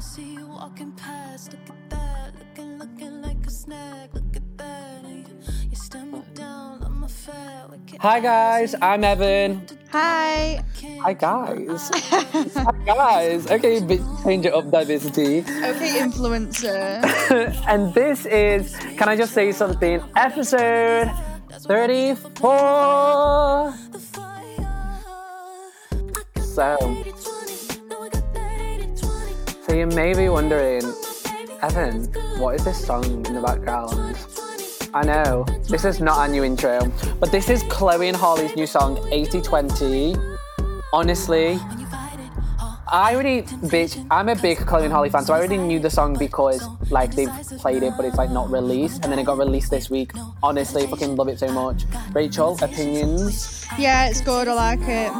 see 0.00 0.34
you 0.34 0.46
walking 0.46 0.92
past. 0.92 1.52
Look 1.52 1.68
at 1.68 1.90
that, 1.90 2.32
looking, 2.38 2.78
looking 2.78 3.20
like 3.20 3.46
a 3.46 3.50
snack. 3.50 4.14
Look 4.14 4.34
at 4.34 4.58
that, 4.58 5.04
you, 5.04 5.24
you 5.68 5.76
stand 5.76 6.12
me 6.12 6.22
down. 6.34 6.82
I'm 6.82 7.04
a 7.04 7.08
fat. 7.08 7.70
wicked 7.70 8.00
Hi 8.00 8.20
guys, 8.20 8.74
I'm 8.80 9.04
Evan. 9.04 9.66
Hi. 9.90 10.64
Hi 11.02 11.12
guys. 11.12 11.90
Hi 11.92 12.72
guys. 12.86 13.50
Okay, 13.50 13.80
bit 13.80 14.00
change 14.24 14.46
it 14.46 14.54
up 14.54 14.70
diversity. 14.70 15.40
Okay, 15.40 16.00
influencer. 16.00 17.02
and 17.68 17.92
this 17.92 18.24
is, 18.26 18.74
can 18.96 19.08
I 19.08 19.16
just 19.16 19.34
say 19.34 19.52
something? 19.52 20.00
Episode 20.16 21.10
34. 21.66 23.74
So, 26.38 27.04
so 29.70 29.76
you 29.76 29.86
may 29.86 30.12
be 30.12 30.28
wondering, 30.28 30.82
Evan, 31.62 32.06
what 32.40 32.56
is 32.56 32.64
this 32.64 32.84
song 32.84 33.04
in 33.04 33.34
the 33.34 33.40
background? 33.40 34.16
I 34.92 35.04
know, 35.04 35.44
this 35.68 35.84
is 35.84 36.00
not 36.00 36.18
our 36.18 36.26
new 36.26 36.42
intro, 36.42 36.90
but 37.20 37.30
this 37.30 37.48
is 37.48 37.62
Chloe 37.68 38.08
and 38.08 38.16
Harley's 38.16 38.56
new 38.56 38.66
song, 38.66 38.98
8020. 39.12 40.16
Honestly, 40.92 41.56
I 42.88 43.14
already, 43.14 43.42
bitch, 43.42 44.04
I'm 44.10 44.28
a 44.28 44.34
big 44.34 44.58
Chloe 44.58 44.86
and 44.86 44.92
Harley 44.92 45.08
fan, 45.08 45.24
so 45.24 45.34
I 45.34 45.38
already 45.38 45.58
knew 45.58 45.78
the 45.78 45.88
song 45.88 46.18
because, 46.18 46.66
like, 46.90 47.14
they've 47.14 47.30
played 47.58 47.84
it, 47.84 47.92
but 47.96 48.04
it's, 48.04 48.16
like, 48.16 48.30
not 48.30 48.50
released, 48.50 49.04
and 49.04 49.12
then 49.12 49.20
it 49.20 49.24
got 49.24 49.38
released 49.38 49.70
this 49.70 49.88
week. 49.88 50.10
Honestly, 50.42 50.88
fucking 50.88 51.14
love 51.14 51.28
it 51.28 51.38
so 51.38 51.52
much. 51.52 51.84
Rachel, 52.12 52.58
opinions? 52.60 53.64
Yeah, 53.78 54.08
it's 54.08 54.20
good. 54.20 54.48
I 54.48 54.52
like 54.52 54.80
it. 54.80 55.12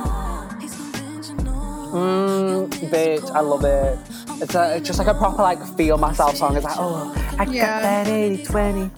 Mmm, 1.93 2.69
bitch, 2.91 3.31
I 3.31 3.39
love 3.39 3.65
it. 3.65 4.20
It's, 4.43 4.55
a, 4.55 4.77
it's 4.77 4.87
just 4.87 4.99
like 4.99 5.09
a 5.09 5.15
proper, 5.15 5.43
like, 5.43 5.63
feel 5.77 5.99
myself 5.99 6.37
song. 6.37 6.57
It's 6.57 6.65
like, 6.65 6.77
oh, 6.79 7.13
I 7.39 7.45
Yeah. 7.45 7.67
got 7.67 7.83
that 7.83 8.09
80 8.09 8.45
20. 8.45 8.91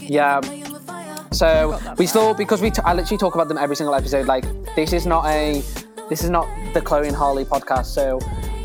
Yeah. 0.00 0.40
So 1.32 1.78
we 1.96 2.06
still 2.06 2.34
because 2.34 2.60
we 2.60 2.70
t- 2.70 2.82
I 2.84 2.92
literally 2.92 3.16
talk 3.18 3.34
about 3.34 3.48
them 3.48 3.56
every 3.56 3.76
single 3.76 3.94
episode. 3.94 4.26
Like 4.26 4.44
this 4.74 4.92
is 4.92 5.06
not 5.06 5.24
a 5.26 5.62
this 6.08 6.24
is 6.24 6.30
not 6.30 6.48
the 6.74 6.80
Chloe 6.80 7.06
and 7.06 7.16
Harley 7.16 7.44
podcast. 7.44 7.86
So 7.86 8.18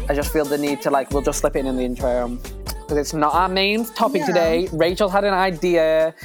I 0.10 0.16
just 0.16 0.34
feel 0.34 0.46
the 0.46 0.58
need 0.58 0.82
to 0.82 0.90
like 0.90 1.12
we'll 1.12 1.22
just 1.22 1.40
slip 1.42 1.56
it 1.56 1.60
in, 1.60 1.68
in 1.68 1.78
the 1.78 1.84
intro 1.86 2.28
because 2.28 2.98
it's 2.98 3.14
not 3.14 3.36
our 3.36 3.48
main 3.48 3.86
topic 3.86 4.22
Yeah. 4.22 4.26
today. 4.26 4.70
Rachel 4.74 5.10
had 5.10 5.24
an 5.26 5.34
idea. 5.36 6.16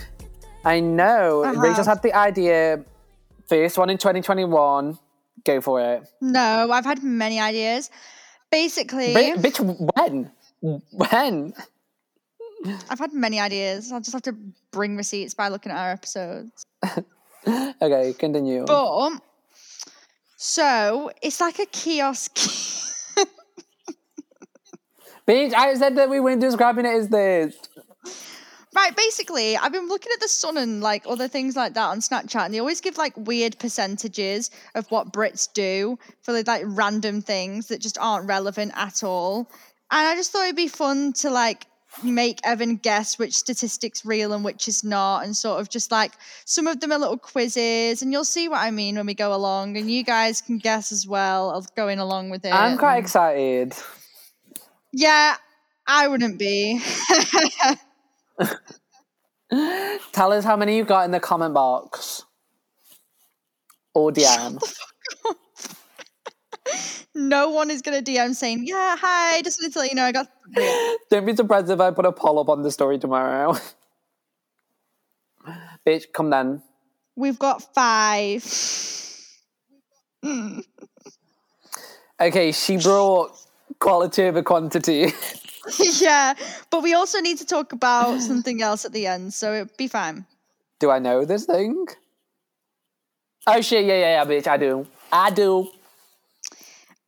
I 0.64 0.80
know 0.80 1.44
Uh-huh. 1.44 1.60
Rachel's 1.60 1.86
had 1.86 2.00
the 2.02 2.14
idea. 2.14 2.84
First 3.46 3.76
one 3.76 3.90
in 3.90 3.98
2021. 3.98 4.98
Go 5.44 5.60
for 5.60 5.80
it. 5.80 6.08
No, 6.22 6.70
I've 6.72 6.86
had 6.86 7.02
many 7.02 7.38
ideas. 7.38 7.90
Basically, 8.50 9.14
Bi- 9.14 9.36
bitch, 9.36 9.60
when? 9.96 10.30
When? 10.90 11.54
I've 12.90 12.98
had 12.98 13.12
many 13.12 13.40
ideas. 13.40 13.90
I'll 13.92 14.00
just 14.00 14.12
have 14.12 14.22
to 14.22 14.36
bring 14.70 14.96
receipts 14.96 15.34
by 15.34 15.48
looking 15.48 15.72
at 15.72 15.78
our 15.78 15.90
episodes. 15.90 16.66
Okay, 17.46 18.12
continue. 18.18 18.66
But 18.66 19.12
so 20.36 21.10
it's 21.22 21.40
like 21.40 21.58
a 21.58 21.64
kiosk. 21.66 22.36
Bitch, 25.26 25.54
I 25.54 25.74
said 25.74 25.96
that 25.96 26.10
we 26.10 26.20
weren't 26.20 26.40
describing 26.40 26.84
it 26.84 26.90
as 26.90 27.08
this. 27.08 27.56
Right, 28.72 28.96
basically, 28.96 29.56
I've 29.56 29.72
been 29.72 29.88
looking 29.88 30.12
at 30.14 30.20
the 30.20 30.28
Sun 30.28 30.56
and 30.56 30.80
like 30.80 31.02
other 31.04 31.26
things 31.26 31.56
like 31.56 31.74
that 31.74 31.88
on 31.88 31.98
Snapchat, 31.98 32.44
and 32.44 32.54
they 32.54 32.60
always 32.60 32.80
give 32.80 32.98
like 32.98 33.16
weird 33.16 33.58
percentages 33.58 34.52
of 34.76 34.88
what 34.92 35.12
Brits 35.12 35.52
do 35.52 35.98
for 36.22 36.40
like 36.44 36.62
random 36.64 37.20
things 37.20 37.66
that 37.66 37.80
just 37.80 37.98
aren't 37.98 38.28
relevant 38.28 38.70
at 38.76 39.02
all. 39.02 39.50
And 39.90 40.06
I 40.06 40.14
just 40.14 40.30
thought 40.30 40.44
it'd 40.44 40.54
be 40.54 40.68
fun 40.68 41.12
to 41.14 41.30
like 41.30 41.66
make 42.04 42.38
Evan 42.44 42.76
guess 42.76 43.18
which 43.18 43.34
statistic's 43.34 44.04
real 44.04 44.32
and 44.32 44.44
which 44.44 44.68
is 44.68 44.84
not, 44.84 45.24
and 45.24 45.36
sort 45.36 45.60
of 45.60 45.68
just 45.68 45.90
like 45.90 46.12
some 46.44 46.68
of 46.68 46.78
them 46.78 46.92
are 46.92 46.98
little 46.98 47.18
quizzes, 47.18 48.02
and 48.02 48.12
you'll 48.12 48.24
see 48.24 48.48
what 48.48 48.60
I 48.60 48.70
mean 48.70 48.94
when 48.94 49.06
we 49.06 49.14
go 49.14 49.34
along, 49.34 49.78
and 49.78 49.90
you 49.90 50.04
guys 50.04 50.40
can 50.40 50.58
guess 50.58 50.92
as 50.92 51.08
well 51.08 51.50
of 51.50 51.74
going 51.74 51.98
along 51.98 52.30
with 52.30 52.44
it. 52.44 52.54
I'm 52.54 52.78
quite 52.78 52.98
excited. 52.98 53.74
yeah, 54.92 55.34
I 55.88 56.06
wouldn't 56.06 56.38
be. 56.38 56.80
Tell 60.12 60.32
us 60.32 60.44
how 60.44 60.56
many 60.56 60.76
you 60.76 60.84
got 60.84 61.04
in 61.04 61.10
the 61.10 61.20
comment 61.20 61.54
box. 61.54 62.24
Or 63.94 64.12
DM. 64.12 64.62
no 67.14 67.50
one 67.50 67.70
is 67.70 67.82
gonna 67.82 68.02
DM 68.02 68.34
saying, 68.34 68.66
"Yeah, 68.66 68.96
hi, 68.96 69.42
just 69.42 69.60
wanted 69.60 69.72
to 69.72 69.78
let 69.80 69.90
you 69.90 69.96
know 69.96 70.04
I 70.04 70.12
got." 70.12 70.28
Don't 71.10 71.26
be 71.26 71.34
surprised 71.34 71.70
if 71.70 71.80
I 71.80 71.90
put 71.90 72.06
a 72.06 72.12
poll 72.12 72.38
up 72.38 72.48
on 72.48 72.62
the 72.62 72.70
story 72.70 72.98
tomorrow. 72.98 73.56
Bitch, 75.86 76.04
come 76.12 76.30
then. 76.30 76.62
We've 77.16 77.38
got 77.38 77.74
five. 77.74 78.44
Okay, 82.20 82.52
she 82.52 82.76
brought 82.76 83.32
quality 83.78 84.24
over 84.24 84.42
quantity. 84.42 85.12
yeah, 86.00 86.34
but 86.70 86.82
we 86.82 86.94
also 86.94 87.20
need 87.20 87.38
to 87.38 87.46
talk 87.46 87.72
about 87.72 88.20
something 88.30 88.62
else 88.62 88.84
at 88.84 88.92
the 88.92 89.06
end, 89.06 89.34
so 89.34 89.54
it'd 89.54 89.76
be 89.76 89.88
fine. 89.88 90.26
do 90.78 90.90
I 90.90 90.98
know 90.98 91.24
this 91.24 91.46
thing? 91.46 91.86
Oh 93.46 93.60
shit, 93.60 93.84
yeah, 93.84 93.94
yeah, 93.94 94.22
yeah, 94.22 94.24
bitch, 94.24 94.46
I 94.46 94.56
do. 94.56 94.86
I 95.12 95.30
do. 95.30 95.68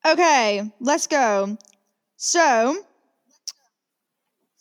Okay, 0.05 0.71
let's 0.81 1.07
go. 1.07 1.57
So, 2.17 2.77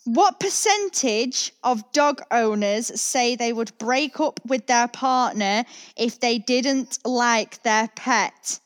what 0.06 0.40
percentage 0.40 1.52
of 1.64 1.92
dog 1.92 2.22
owners 2.32 3.00
say 3.00 3.36
they 3.36 3.54
would 3.54 3.78
break 3.78 4.20
up 4.20 4.40
with 4.46 4.68
their 4.68 4.88
partner 4.88 5.64
if 5.96 6.20
they 6.20 6.40
didn't 6.40 7.00
like 7.06 7.62
their 7.64 7.88
pet? 7.96 8.60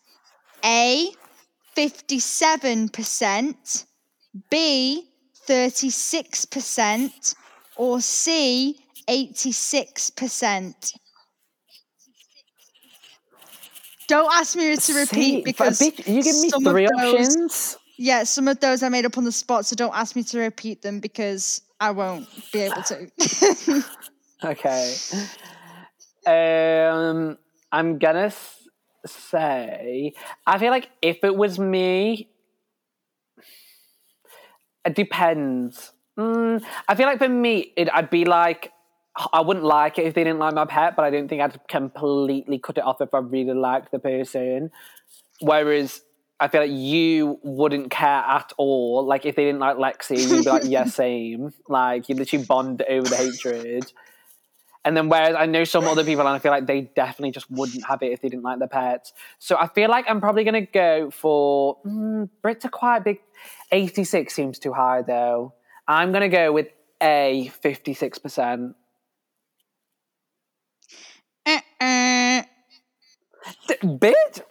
A, 0.64 1.12
57%, 1.76 3.86
B, 4.50 5.10
36%, 5.48 7.36
or 7.78 8.02
C, 8.02 8.78
86%? 9.10 10.94
Don't 14.08 14.32
ask 14.34 14.56
me 14.56 14.76
to 14.78 14.94
repeat 14.94 15.08
See, 15.10 15.42
because 15.44 15.80
bitch, 15.80 16.08
you 16.08 16.22
give 16.22 16.36
me 16.40 16.52
three 16.52 16.88
those- 16.88 17.14
options. 17.14 17.78
yeah, 17.98 18.24
some 18.24 18.48
of 18.48 18.60
those 18.60 18.84
I 18.84 18.90
made 18.90 19.06
up 19.06 19.18
on 19.18 19.24
the 19.24 19.32
spot, 19.32 19.66
so 19.66 19.76
don't 19.76 19.96
ask 19.96 20.16
me 20.16 20.22
to 20.24 20.38
repeat 20.40 20.84
them 20.84 21.00
because 21.00 21.62
I 21.80 21.90
won't 21.92 22.28
be 22.52 22.60
able 22.60 22.84
to. 22.84 23.10
Okay. 24.44 24.96
Um, 26.28 27.38
I'm 27.72 27.98
gonna 27.98 28.32
say 29.08 30.14
I 30.46 30.58
feel 30.60 30.72
like 30.72 30.90
if 31.02 31.24
it 31.24 31.36
was 31.36 31.58
me, 31.58 32.30
it 34.86 34.96
depends. 34.96 35.92
Mm, 36.18 36.64
I 36.88 36.96
feel 36.96 37.08
like 37.08 37.20
for 37.20 37.30
me, 37.30 37.74
it, 37.76 37.90
I'd 37.94 38.10
be 38.10 38.26
like 38.26 38.72
I 39.32 39.42
wouldn't 39.42 39.66
like 39.66 39.98
it 39.98 40.06
if 40.06 40.14
they 40.14 40.24
didn't 40.24 40.40
like 40.40 40.54
my 40.54 40.66
pet, 40.66 40.96
but 40.96 41.06
I 41.06 41.10
don't 41.10 41.28
think 41.28 41.42
I'd 41.42 41.68
completely 41.68 42.60
cut 42.60 42.78
it 42.78 42.84
off 42.84 43.00
if 43.00 43.14
I 43.14 43.20
really 43.20 43.54
liked 43.54 43.92
the 43.92 44.00
person. 44.00 44.72
Whereas 45.40 46.02
I 46.40 46.50
feel 46.50 46.62
like 46.62 46.72
you 46.72 47.40
wouldn't 47.42 47.92
care 47.92 48.24
at 48.28 48.52
all. 48.58 49.06
Like 49.06 49.26
if 49.26 49.36
they 49.36 49.46
didn't 49.46 49.62
like 49.62 49.78
Lexi, 49.78 50.20
you'd 50.20 50.44
be 50.44 50.50
like, 50.50 50.64
yeah, 50.66 50.86
same. 50.86 51.54
Like 51.70 52.10
you 52.10 52.16
literally 52.16 52.46
bond 52.46 52.84
over 52.90 53.08
the 53.08 53.16
hatred. 53.16 53.92
And 54.84 54.96
then 54.96 55.10
whereas 55.10 55.36
I 55.36 55.48
know 55.48 55.64
some 55.64 55.86
other 55.86 56.04
people, 56.04 56.28
and 56.28 56.36
I 56.36 56.40
feel 56.40 56.52
like 56.52 56.68
they 56.68 56.82
definitely 56.82 57.32
just 57.32 57.50
wouldn't 57.50 57.86
have 57.88 58.04
it 58.04 58.12
if 58.12 58.22
they 58.22 58.30
didn't 58.30 58.44
like 58.44 58.60
their 58.60 58.68
pets. 58.68 59.14
So 59.40 59.58
I 59.58 59.68
feel 59.68 59.90
like 59.90 60.06
I'm 60.08 60.20
probably 60.20 60.44
going 60.44 60.66
to 60.66 60.72
go 60.72 61.10
for 61.10 61.78
mm, 61.84 62.30
Brits 62.44 62.66
are 62.66 62.70
quite 62.70 63.04
big. 63.04 63.20
86 63.76 64.34
seems 64.34 64.58
too 64.58 64.72
high 64.72 65.02
though. 65.02 65.54
I'm 65.88 66.12
going 66.12 66.22
to 66.22 66.30
go 66.30 66.52
with 66.54 66.68
a 67.02 67.52
56%. 67.62 68.74
Uh-uh. 71.46 72.44
D- 73.68 73.76
bitch, 73.84 74.42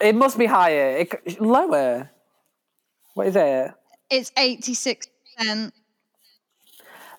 it 0.00 0.14
must 0.14 0.38
be 0.38 0.46
higher. 0.46 0.98
It, 0.98 1.40
lower. 1.40 2.10
What 3.14 3.26
is 3.26 3.36
it? 3.36 3.72
It's 4.10 4.30
86%. 4.30 5.72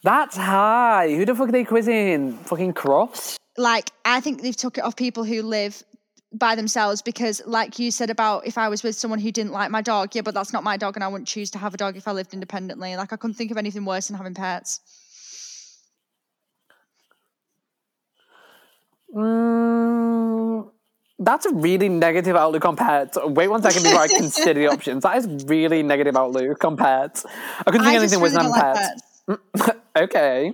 That's 0.01 0.37
high. 0.37 1.09
Who 1.09 1.25
the 1.25 1.35
fuck 1.35 1.49
are 1.49 1.51
they 1.51 1.65
quizzing? 1.65 2.37
Fucking 2.45 2.73
Cross? 2.73 3.37
Like, 3.57 3.91
I 4.05 4.21
think 4.21 4.41
they've 4.41 4.55
took 4.55 4.77
it 4.77 4.83
off 4.85 4.95
people 4.95 5.25
who 5.25 5.41
live 5.43 5.83
by 6.31 6.55
themselves 6.55 7.01
because, 7.01 7.41
like 7.45 7.79
you 7.79 7.91
said 7.91 8.09
about 8.09 8.45
if 8.45 8.57
I 8.57 8.69
was 8.69 8.83
with 8.83 8.95
someone 8.95 9.19
who 9.19 9.31
didn't 9.31 9.51
like 9.51 9.71
my 9.71 9.81
dog, 9.81 10.15
yeah, 10.15 10.21
but 10.21 10.33
that's 10.33 10.53
not 10.53 10.63
my 10.63 10.77
dog 10.77 10.95
and 10.95 11.03
I 11.03 11.07
wouldn't 11.07 11.27
choose 11.27 11.49
to 11.51 11.57
have 11.57 11.73
a 11.73 11.77
dog 11.77 11.97
if 11.97 12.07
I 12.07 12.11
lived 12.11 12.33
independently. 12.33 12.95
Like, 12.95 13.11
I 13.13 13.15
couldn't 13.15 13.35
think 13.35 13.51
of 13.51 13.57
anything 13.57 13.85
worse 13.85 14.07
than 14.07 14.17
having 14.17 14.33
pets. 14.35 14.79
Mm, 19.15 20.69
That's 21.17 21.45
a 21.45 21.53
really 21.53 21.89
negative 21.89 22.35
outlook 22.35 22.65
on 22.65 22.75
pets. 22.75 23.17
Wait 23.23 23.47
one 23.47 23.61
second 23.61 23.83
before 23.83 23.99
I 24.01 24.07
consider 24.07 24.59
the 24.59 24.67
options. 24.67 25.03
That 25.03 25.17
is 25.17 25.45
really 25.45 25.83
negative 25.83 26.15
outlook 26.15 26.63
on 26.63 26.77
pets. 26.77 27.25
I 27.59 27.71
couldn't 27.71 27.85
think 27.85 27.93
I 27.93 27.97
of 27.97 28.03
anything 28.03 28.21
really 28.21 28.35
worse 28.35 28.43
than 28.43 28.49
like 28.51 28.61
pets. 28.75 29.23
pets. 29.27 29.79
okay. 29.97 30.53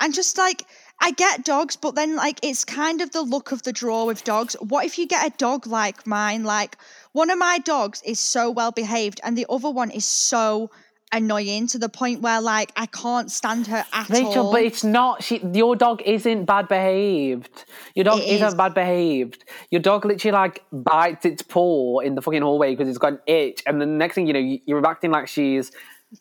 And 0.00 0.14
just 0.14 0.36
like 0.38 0.64
I 1.02 1.12
get 1.12 1.44
dogs, 1.44 1.76
but 1.76 1.94
then 1.94 2.14
like 2.16 2.38
it's 2.42 2.64
kind 2.64 3.00
of 3.00 3.10
the 3.12 3.22
look 3.22 3.52
of 3.52 3.62
the 3.62 3.72
draw 3.72 4.04
with 4.04 4.22
dogs. 4.24 4.54
What 4.60 4.84
if 4.84 4.98
you 4.98 5.06
get 5.06 5.26
a 5.26 5.36
dog 5.38 5.66
like 5.66 6.06
mine? 6.06 6.44
Like 6.44 6.76
one 7.12 7.30
of 7.30 7.38
my 7.38 7.58
dogs 7.58 8.02
is 8.04 8.20
so 8.20 8.50
well 8.50 8.70
behaved, 8.72 9.20
and 9.24 9.36
the 9.36 9.46
other 9.48 9.70
one 9.70 9.90
is 9.90 10.04
so 10.04 10.70
annoying 11.12 11.66
to 11.66 11.76
the 11.78 11.88
point 11.88 12.20
where 12.20 12.40
like 12.40 12.70
I 12.76 12.86
can't 12.86 13.30
stand 13.32 13.66
her 13.68 13.84
at 13.92 14.08
Rachel, 14.10 14.46
all. 14.46 14.52
but 14.52 14.62
it's 14.62 14.84
not. 14.84 15.22
She, 15.24 15.38
your 15.54 15.74
dog 15.74 16.02
isn't 16.02 16.44
bad 16.44 16.68
behaved. 16.68 17.64
Your 17.94 18.04
dog 18.04 18.20
It 18.20 18.28
isn't 18.28 18.48
is. 18.48 18.54
bad 18.54 18.74
behaved. 18.74 19.44
Your 19.70 19.80
dog 19.80 20.04
literally 20.04 20.32
like 20.32 20.62
bites 20.70 21.24
its 21.24 21.42
paw 21.42 22.00
in 22.00 22.14
the 22.14 22.22
fucking 22.22 22.42
hallway 22.42 22.72
because 22.76 22.88
it's 22.88 22.98
got 22.98 23.14
an 23.14 23.20
itch, 23.26 23.62
and 23.66 23.80
the 23.80 23.86
next 23.86 24.14
thing 24.16 24.26
you 24.26 24.32
know, 24.34 24.38
you- 24.38 24.60
you're 24.66 24.86
acting 24.86 25.10
like 25.12 25.28
she's 25.28 25.72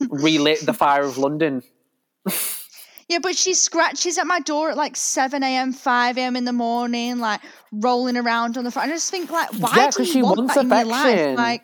relit 0.10 0.66
the 0.66 0.74
fire 0.74 1.04
of 1.04 1.18
London. 1.18 1.64
Yeah, 3.10 3.18
but 3.20 3.36
she 3.36 3.56
scratches 3.56 4.20
at 4.20 4.28
my 4.28 4.40
door 4.40 4.70
at 4.70 4.78
like 4.78 4.96
7 4.96 5.42
a.m., 5.44 5.74
5 5.74 6.18
a.m. 6.20 6.36
in 6.36 6.46
the 6.46 6.54
morning, 6.54 7.18
like 7.18 7.42
rolling 7.72 8.16
around 8.18 8.56
on 8.56 8.64
the 8.64 8.70
phone. 8.72 8.84
I 8.84 8.88
just 8.88 9.10
think, 9.10 9.32
like, 9.32 9.50
why 9.54 9.74
Yeah, 9.76 9.90
do 9.90 10.04
you 10.04 10.12
she 10.14 10.22
want 10.22 10.38
wants 10.38 10.54
that 10.54 10.62
in 10.62 10.70
your 10.70 10.78
affection. 10.82 11.36
life? 11.36 11.38
Like, 11.38 11.64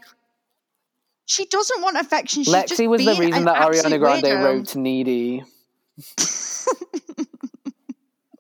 she 1.28 1.46
doesn't 1.46 1.82
want 1.84 1.98
affection. 1.98 2.44
She's 2.44 2.52
just 2.54 2.74
Lexi 2.74 2.88
was 2.88 3.06
the 3.06 3.16
reason 3.16 3.46
that 3.46 3.56
Ariana 3.58 4.00
Grande 4.00 4.24
weirdo. 4.26 4.44
wrote 4.44 4.76
"Needy." 4.76 5.44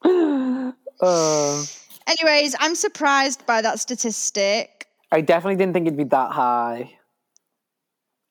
Uh, 0.04 1.63
Anyways, 2.07 2.56
I'm 2.60 2.75
surprised 2.75 3.46
by 3.46 3.62
that 3.62 3.80
statistic. 3.80 4.88
I 5.12 5.22
definitely 5.22 5.56
didn't 5.57 5.74
think 5.74 5.88
it'd 5.88 5.98
be 5.98 6.04
that 6.06 6.31
high. 6.31 6.94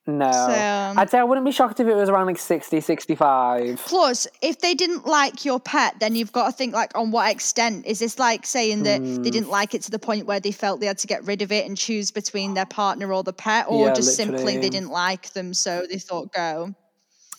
No. 0.06 0.30
So- 0.30 0.94
I'd 1.00 1.08
say 1.10 1.18
I 1.18 1.24
wouldn't 1.24 1.46
be 1.46 1.50
shocked 1.52 1.80
if 1.80 1.86
it 1.86 1.94
was 1.94 2.10
around 2.10 2.26
like 2.26 2.38
60, 2.38 2.78
65. 2.82 3.80
Plus, 3.86 4.26
if 4.42 4.60
they 4.60 4.74
didn't 4.74 5.06
like 5.06 5.46
your 5.46 5.58
pet, 5.58 5.94
then 5.98 6.14
you've 6.14 6.30
got 6.32 6.46
to 6.46 6.52
think 6.52 6.74
like 6.74 6.90
on 6.94 7.10
what 7.10 7.30
extent 7.30 7.86
is 7.86 8.00
this 8.00 8.18
like 8.18 8.44
saying 8.44 8.82
that 8.82 9.00
Hmm. 9.00 9.22
they 9.22 9.30
didn't 9.30 9.48
like 9.48 9.74
it 9.74 9.80
to 9.82 9.90
the 9.90 9.98
point 9.98 10.26
where 10.26 10.40
they 10.40 10.52
felt 10.52 10.80
they 10.80 10.86
had 10.86 10.98
to 10.98 11.06
get 11.06 11.24
rid 11.24 11.40
of 11.40 11.50
it 11.50 11.64
and 11.66 11.76
choose 11.78 12.10
between 12.10 12.52
their 12.52 12.66
partner 12.66 13.12
or 13.14 13.22
the 13.22 13.32
pet, 13.32 13.64
or 13.68 13.86
Yeah, 13.88 13.94
just 13.94 14.14
simply 14.14 14.58
they 14.58 14.68
didn't 14.68 14.90
like 14.90 15.32
them, 15.32 15.54
so 15.54 15.86
they 15.90 15.98
thought 15.98 16.32
go. 16.32 16.74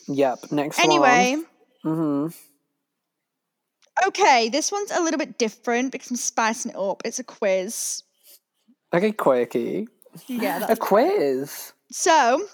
Yep. 0.08 0.52
Next 0.52 0.80
Anyway, 0.80 1.38
one. 1.84 2.32
hmm 2.32 4.08
okay, 4.08 4.50
this 4.50 4.72
one's 4.72 4.92
a 4.92 5.00
little 5.02 5.18
bit 5.18 5.38
different 5.38 5.92
because 5.92 6.10
I'm 6.12 6.18
spicing 6.18 6.72
it 6.72 6.78
up. 6.78 7.02
It's 7.06 7.20
a 7.20 7.24
quiz. 7.24 8.04
Okay, 8.94 9.12
quirky. 9.12 9.88
Yeah, 10.28 10.66
A 10.70 10.76
quiz. 10.76 11.74
so. 11.92 12.46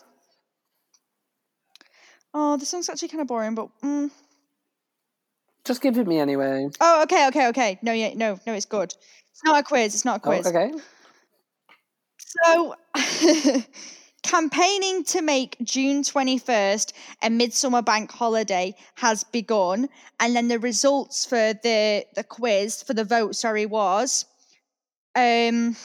Oh, 2.33 2.57
this 2.57 2.69
song's 2.69 2.89
actually 2.89 3.09
kind 3.09 3.21
of 3.21 3.27
boring, 3.27 3.55
but 3.55 3.69
mm. 3.83 4.09
Just 5.65 5.81
give 5.81 5.97
it 5.97 6.07
me 6.07 6.19
anyway. 6.19 6.69
oh, 6.79 7.03
okay, 7.03 7.27
okay, 7.27 7.47
okay. 7.49 7.79
No, 7.81 7.91
yeah, 7.91 8.13
no, 8.15 8.39
no, 8.47 8.53
it's 8.53 8.65
good. 8.65 8.93
It's 9.31 9.43
not 9.45 9.59
a 9.59 9.63
quiz. 9.63 9.93
It's 9.93 10.05
not 10.05 10.17
a 10.25 10.29
Oh, 10.29 10.41
quiz. 10.41 10.47
okay. 10.47 10.71
So, 12.43 12.75
campaigning 14.23 15.03
to 15.03 15.21
make 15.21 15.57
June 15.63 16.01
21st 16.03 16.93
a 17.21 17.29
midsummer 17.29 17.81
bank 17.81 18.11
holiday 18.11 18.73
has 18.95 19.23
begun. 19.25 19.89
And 20.19 20.35
then 20.35 20.47
the 20.47 20.59
results 20.59 21.25
for 21.25 21.53
the, 21.53 22.05
the 22.15 22.23
quiz, 22.23 22.81
for 22.83 22.93
the 22.93 23.03
vote, 23.03 23.35
sorry, 23.35 23.65
was 23.65 24.25
um, 25.15 25.75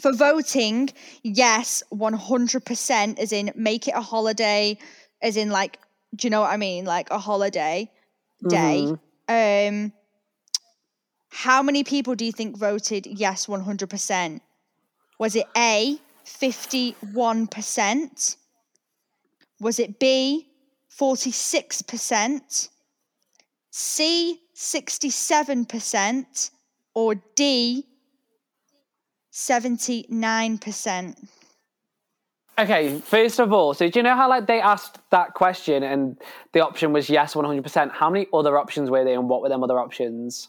for 0.00 0.12
voting, 0.12 0.90
yes, 1.22 1.82
100%, 1.90 3.18
as 3.18 3.32
in 3.32 3.52
make 3.56 3.88
it 3.88 3.94
a 3.94 4.00
holiday, 4.00 4.78
as 5.22 5.36
in 5.36 5.50
like, 5.50 5.78
do 6.14 6.26
you 6.26 6.30
know 6.30 6.42
what 6.42 6.50
I 6.50 6.56
mean? 6.56 6.84
Like 6.84 7.10
a 7.10 7.18
holiday 7.18 7.90
day. 8.48 8.86
Mhm. 8.86 8.98
Um, 9.28 9.92
how 11.30 11.62
many 11.62 11.84
people 11.84 12.14
do 12.14 12.24
you 12.24 12.32
think 12.32 12.56
voted 12.56 13.06
yes 13.06 13.46
100%? 13.46 14.40
Was 15.18 15.34
it 15.34 15.46
A, 15.56 15.98
51%? 16.24 18.36
Was 19.60 19.78
it 19.78 19.98
B, 19.98 20.48
46%? 20.88 22.68
C, 23.70 24.40
67%? 24.54 26.50
Or 26.94 27.14
D, 27.34 27.86
79%? 29.36 31.28
Okay, 32.58 32.98
first 33.00 33.38
of 33.38 33.52
all, 33.52 33.74
so 33.74 33.86
do 33.86 33.98
you 33.98 34.02
know 34.02 34.16
how 34.16 34.30
like 34.30 34.46
they 34.46 34.62
asked 34.62 34.98
that 35.10 35.34
question 35.34 35.82
and 35.82 36.16
the 36.52 36.64
option 36.64 36.94
was 36.94 37.10
yes, 37.10 37.34
100%? 37.34 37.92
How 37.92 38.08
many 38.08 38.26
other 38.32 38.56
options 38.56 38.88
were 38.88 39.04
there 39.04 39.18
and 39.18 39.28
what 39.28 39.42
were 39.42 39.50
them 39.50 39.62
other 39.62 39.78
options? 39.78 40.48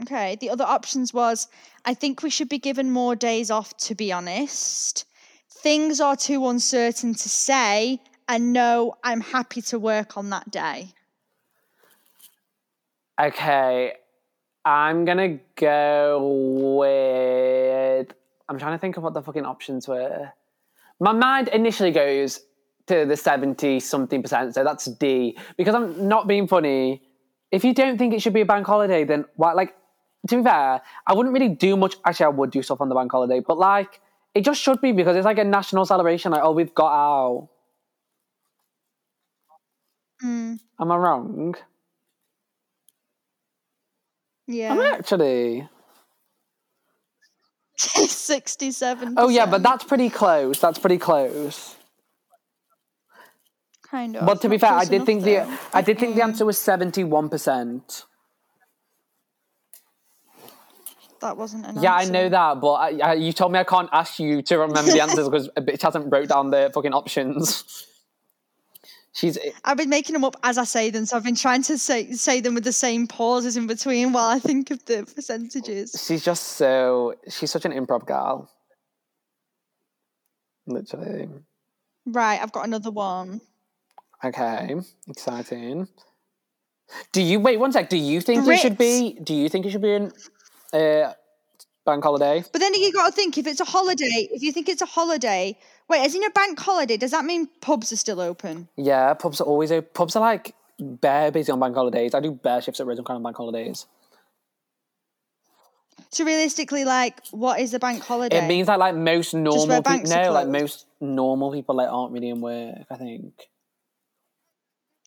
Okay, 0.00 0.38
the 0.40 0.48
other 0.48 0.64
options 0.64 1.12
was 1.12 1.46
I 1.84 1.92
think 1.92 2.22
we 2.22 2.30
should 2.30 2.48
be 2.48 2.58
given 2.58 2.90
more 2.90 3.14
days 3.14 3.50
off, 3.50 3.76
to 3.76 3.94
be 3.94 4.10
honest. 4.10 5.04
Things 5.50 6.00
are 6.00 6.16
too 6.16 6.48
uncertain 6.48 7.12
to 7.12 7.28
say, 7.28 8.00
and 8.30 8.54
no, 8.54 8.94
I'm 9.04 9.20
happy 9.20 9.60
to 9.62 9.78
work 9.78 10.16
on 10.16 10.30
that 10.30 10.50
day. 10.50 10.94
Okay, 13.20 13.92
I'm 14.70 15.04
gonna 15.04 15.38
go 15.56 16.78
with. 16.78 18.06
I'm 18.48 18.56
trying 18.56 18.72
to 18.72 18.78
think 18.78 18.96
of 18.96 19.02
what 19.02 19.14
the 19.14 19.22
fucking 19.22 19.44
options 19.44 19.88
were. 19.88 20.30
My 21.00 21.12
mind 21.12 21.48
initially 21.48 21.90
goes 21.90 22.40
to 22.86 23.04
the 23.04 23.16
70 23.16 23.80
something 23.80 24.22
percent, 24.22 24.54
so 24.54 24.62
that's 24.62 24.84
D. 24.84 25.36
Because 25.56 25.74
I'm 25.74 26.06
not 26.06 26.28
being 26.28 26.46
funny. 26.46 27.02
If 27.50 27.64
you 27.64 27.74
don't 27.74 27.98
think 27.98 28.14
it 28.14 28.22
should 28.22 28.32
be 28.32 28.42
a 28.42 28.46
bank 28.46 28.64
holiday, 28.64 29.02
then 29.02 29.24
why? 29.34 29.54
Like, 29.54 29.74
to 30.28 30.36
be 30.36 30.42
fair, 30.44 30.80
I 31.04 31.14
wouldn't 31.14 31.32
really 31.34 31.48
do 31.48 31.76
much. 31.76 31.96
Actually, 32.04 32.26
I 32.26 32.28
would 32.28 32.52
do 32.52 32.62
stuff 32.62 32.80
on 32.80 32.88
the 32.88 32.94
bank 32.94 33.10
holiday, 33.10 33.40
but 33.40 33.58
like, 33.58 34.00
it 34.36 34.44
just 34.44 34.62
should 34.62 34.80
be 34.80 34.92
because 34.92 35.16
it's 35.16 35.24
like 35.24 35.38
a 35.38 35.44
national 35.44 35.84
celebration. 35.84 36.30
Like, 36.30 36.44
oh, 36.44 36.52
we've 36.52 36.74
got 36.74 36.92
out. 36.92 37.48
Mm, 40.22 40.60
Am 40.78 40.92
I 40.92 40.96
wrong? 40.96 41.56
Yeah. 44.50 44.72
I'm 44.72 44.80
actually? 44.80 45.68
67. 47.76 49.14
Oh 49.16 49.28
yeah, 49.28 49.46
but 49.46 49.62
that's 49.62 49.84
pretty 49.84 50.10
close. 50.10 50.58
That's 50.60 50.78
pretty 50.78 50.98
close. 50.98 51.76
kind 53.90 54.16
of. 54.16 54.26
But 54.26 54.42
to 54.42 54.48
be 54.48 54.58
fair, 54.58 54.72
I 54.72 54.84
did 54.84 54.94
enough, 54.94 55.06
think 55.06 55.24
the. 55.24 55.58
I 55.72 55.82
did 55.82 55.98
think 55.98 56.14
the 56.14 56.22
answer 56.22 56.44
was 56.44 56.58
seventy 56.58 57.04
one 57.04 57.28
percent. 57.28 58.04
that 61.20 61.36
wasn't 61.36 61.66
an 61.66 61.82
Yeah, 61.82 61.94
I 61.94 62.04
know 62.04 62.28
that, 62.28 62.60
but 62.60 62.72
I, 62.72 62.98
I, 62.98 63.12
you 63.14 63.32
told 63.32 63.52
me 63.52 63.58
I 63.58 63.64
can't 63.64 63.90
ask 63.92 64.18
you 64.18 64.42
to 64.42 64.58
remember 64.58 64.90
the 64.90 65.00
answers 65.02 65.28
because 65.28 65.48
a 65.56 65.62
bitch 65.62 65.82
hasn't 65.82 66.12
wrote 66.12 66.28
down 66.28 66.50
the 66.50 66.70
fucking 66.74 66.92
options. 66.92 67.86
She's 69.12 69.38
I've 69.64 69.76
been 69.76 69.88
making 69.88 70.12
them 70.12 70.24
up 70.24 70.36
as 70.44 70.56
I 70.56 70.64
say 70.64 70.90
them, 70.90 71.04
so 71.04 71.16
I've 71.16 71.24
been 71.24 71.34
trying 71.34 71.62
to 71.64 71.76
say 71.78 72.12
say 72.12 72.40
them 72.40 72.54
with 72.54 72.64
the 72.64 72.72
same 72.72 73.08
pauses 73.08 73.56
in 73.56 73.66
between 73.66 74.12
while 74.12 74.28
I 74.28 74.38
think 74.38 74.70
of 74.70 74.84
the 74.84 75.04
percentages. 75.14 76.04
she's 76.06 76.24
just 76.24 76.44
so 76.52 77.14
she's 77.28 77.50
such 77.50 77.64
an 77.64 77.72
improv 77.72 78.06
girl. 78.06 78.48
Literally. 80.66 81.28
Right, 82.06 82.40
I've 82.40 82.52
got 82.52 82.66
another 82.66 82.90
one. 82.92 83.40
Okay, 84.24 84.76
exciting. 85.08 85.88
Do 87.12 87.22
you 87.22 87.40
wait 87.40 87.58
one 87.58 87.72
sec? 87.72 87.88
Do 87.90 87.96
you 87.96 88.20
think 88.20 88.46
it 88.46 88.58
should 88.58 88.78
be? 88.78 89.18
Do 89.22 89.34
you 89.34 89.48
think 89.48 89.66
it 89.66 89.70
should 89.70 89.82
be 89.82 89.94
an 89.94 90.12
uh, 90.72 91.12
bank 91.84 92.04
holiday? 92.04 92.44
But 92.52 92.60
then 92.60 92.74
you 92.74 92.92
got 92.92 93.06
to 93.06 93.12
think 93.12 93.38
if 93.38 93.46
it's 93.46 93.60
a 93.60 93.64
holiday, 93.64 94.28
if 94.30 94.42
you 94.42 94.52
think 94.52 94.68
it's 94.68 94.82
a 94.82 94.86
holiday, 94.86 95.58
wait, 95.90 96.04
as 96.04 96.14
in 96.14 96.24
a 96.24 96.30
bank 96.30 96.58
holiday, 96.58 96.96
does 96.96 97.10
that 97.10 97.24
mean 97.24 97.48
pubs 97.60 97.92
are 97.92 97.96
still 97.96 98.20
open? 98.20 98.68
Yeah, 98.76 99.12
pubs 99.14 99.40
are 99.40 99.44
always 99.44 99.72
open. 99.72 99.90
Pubs 99.92 100.16
are 100.16 100.20
like 100.20 100.54
bare 100.78 101.30
busy 101.30 101.52
on 101.52 101.60
bank 101.60 101.74
holidays. 101.74 102.14
I 102.14 102.20
do 102.20 102.30
bare 102.30 102.62
shifts 102.62 102.80
at 102.80 102.86
Kind 102.86 103.08
on 103.08 103.22
bank 103.22 103.36
holidays. 103.36 103.86
So 106.12 106.24
realistically, 106.24 106.84
like, 106.84 107.20
what 107.30 107.60
is 107.60 107.74
a 107.74 107.78
bank 107.78 108.02
holiday? 108.02 108.38
It 108.38 108.48
means 108.48 108.68
that 108.68 108.78
like 108.78 108.94
most 108.94 109.34
normal 109.34 109.82
people, 109.82 110.10
no, 110.10 110.32
like 110.32 110.48
most 110.48 110.86
normal 111.00 111.52
people 111.52 111.74
like 111.74 111.88
aren't 111.88 112.12
really 112.12 112.30
in 112.30 112.40
work. 112.40 112.86
I 112.90 112.96
think 112.96 113.34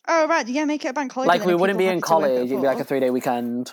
oh 0.06 0.28
right, 0.28 0.46
yeah, 0.46 0.64
make 0.64 0.84
it 0.84 0.88
a 0.88 0.92
bank 0.92 1.12
holiday. 1.12 1.38
like 1.38 1.46
we 1.46 1.54
wouldn't 1.54 1.78
be 1.78 1.86
in 1.86 1.98
happy 1.98 2.00
to 2.00 2.14
work 2.14 2.22
at 2.22 2.28
college. 2.28 2.50
It'd 2.50 2.60
be 2.60 2.66
like 2.66 2.80
a 2.80 2.84
three 2.84 3.00
day 3.00 3.10
weekend. 3.10 3.72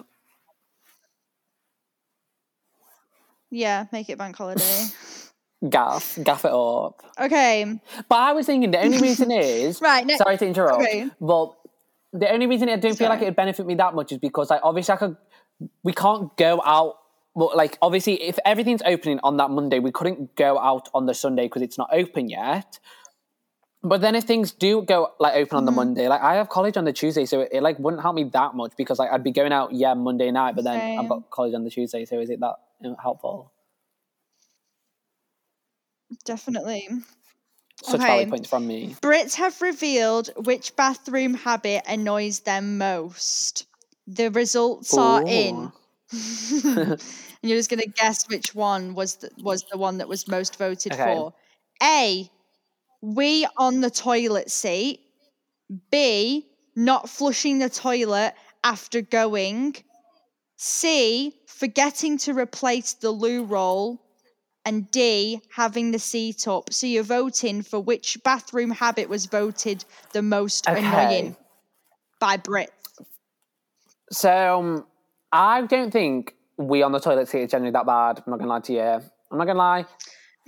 yeah, 3.49 3.85
make 3.91 4.09
it 4.09 4.17
bank 4.17 4.35
holiday. 4.35 4.85
Gaff, 5.69 6.17
gaff 6.23 6.45
it 6.45 6.51
up. 6.51 7.03
okay, 7.19 7.79
But 8.09 8.15
I 8.15 8.33
was 8.33 8.47
thinking 8.47 8.71
the 8.71 8.81
only 8.81 8.97
reason 8.97 9.29
is 9.31 9.79
Right, 9.79 10.05
ne- 10.05 10.17
Sorry 10.17 10.37
to 10.37 10.47
interrupt, 10.47 10.81
okay. 10.81 11.09
but 11.19 11.53
the 12.13 12.31
only 12.31 12.47
reason 12.47 12.67
I 12.67 12.77
don't 12.77 12.97
feel 12.97 13.09
like 13.09 13.21
it'd 13.21 13.35
benefit 13.35 13.65
me 13.65 13.75
that 13.75 13.93
much 13.93 14.11
is 14.11 14.17
because 14.17 14.49
like 14.49 14.61
obviously 14.63 14.93
I 14.93 14.97
could 14.97 15.17
we 15.83 15.93
can't 15.93 16.35
go 16.37 16.61
out. 16.65 16.97
Well, 17.33 17.51
like 17.55 17.77
obviously, 17.81 18.21
if 18.21 18.37
everything's 18.45 18.81
opening 18.85 19.19
on 19.23 19.37
that 19.37 19.49
Monday, 19.51 19.79
we 19.79 19.91
couldn't 19.91 20.35
go 20.35 20.59
out 20.59 20.89
on 20.93 21.05
the 21.05 21.13
Sunday 21.13 21.43
because 21.43 21.61
it's 21.61 21.77
not 21.77 21.89
open 21.93 22.29
yet. 22.29 22.79
But 23.83 24.01
then 24.01 24.15
if 24.15 24.25
things 24.25 24.51
do 24.51 24.83
go 24.83 25.09
like 25.19 25.35
open 25.35 25.57
on 25.57 25.65
the 25.65 25.71
mm-hmm. 25.71 25.77
Monday, 25.77 26.07
like 26.07 26.21
I 26.21 26.35
have 26.35 26.49
college 26.49 26.77
on 26.77 26.85
the 26.85 26.93
Tuesday, 26.93 27.25
so 27.25 27.41
it, 27.41 27.49
it, 27.53 27.63
like 27.63 27.79
wouldn't 27.79 28.01
help 28.01 28.15
me 28.15 28.25
that 28.25 28.53
much 28.53 28.73
because 28.77 28.99
like 28.99 29.11
I'd 29.11 29.23
be 29.23 29.31
going 29.31 29.53
out 29.53 29.73
yeah 29.73 29.93
Monday 29.93 30.29
night, 30.31 30.55
but 30.55 30.65
then 30.65 30.79
Same. 30.79 30.99
I've 30.99 31.09
got 31.09 31.29
college 31.29 31.53
on 31.53 31.63
the 31.63 31.69
Tuesday. 31.69 32.05
So 32.05 32.19
is 32.19 32.29
it 32.29 32.39
that 32.41 32.55
helpful? 33.01 33.51
Definitely. 36.25 36.87
Such 37.83 38.01
Okay. 38.01 38.05
valid 38.05 38.29
points 38.29 38.49
from 38.49 38.65
me. 38.65 38.95
Brits 39.01 39.35
have 39.35 39.61
revealed 39.61 40.29
which 40.37 40.75
bathroom 40.75 41.33
habit 41.35 41.83
annoys 41.87 42.41
them 42.41 42.77
most. 42.77 43.65
The 44.07 44.29
results 44.31 44.97
are 44.97 45.23
in. 45.27 45.71
and 46.63 46.99
you're 47.43 47.57
just 47.57 47.69
gonna 47.69 47.85
guess 47.87 48.27
which 48.29 48.55
one 48.55 48.95
was 48.95 49.17
the, 49.17 49.31
was 49.37 49.63
the 49.71 49.77
one 49.77 49.97
that 49.99 50.07
was 50.07 50.27
most 50.27 50.57
voted 50.57 50.93
Okay. 50.93 50.95
for. 50.95 51.33
A, 51.83 52.29
we 53.01 53.47
on 53.57 53.81
the 53.81 53.91
toilet 53.91 54.51
seat. 54.51 55.01
B, 55.91 56.47
not 56.75 57.09
flushing 57.09 57.59
the 57.59 57.69
toilet 57.69 58.35
after 58.63 59.01
going. 59.01 59.75
C, 60.57 61.41
forgetting 61.47 62.17
to 62.19 62.33
replace 62.33 62.93
the 62.93 63.11
loo 63.11 63.43
roll. 63.43 64.01
And 64.63 64.89
D, 64.91 65.41
having 65.55 65.91
the 65.91 65.97
seat 65.99 66.47
up. 66.47 66.71
So 66.71 66.85
you're 66.85 67.03
voting 67.03 67.63
for 67.63 67.79
which 67.79 68.17
bathroom 68.23 68.69
habit 68.69 69.09
was 69.09 69.25
voted 69.25 69.83
the 70.13 70.21
most 70.21 70.67
Okay. 70.67 70.79
annoying 70.79 71.35
by 72.19 72.37
Brits. 72.37 72.69
So 74.11 74.59
um, 74.59 74.85
I 75.31 75.63
don't 75.63 75.91
think 75.91 76.35
we 76.57 76.83
on 76.83 76.91
the 76.91 76.99
toilet 76.99 77.27
seat 77.27 77.43
is 77.43 77.51
generally 77.51 77.71
that 77.71 77.85
bad. 77.85 78.19
I'm 78.19 78.31
not 78.31 78.39
gonna 78.39 78.51
lie 78.51 78.59
to 78.59 78.73
you. 78.73 78.79
I'm 78.81 79.37
not 79.37 79.47
gonna 79.47 79.57
lie. 79.57 79.85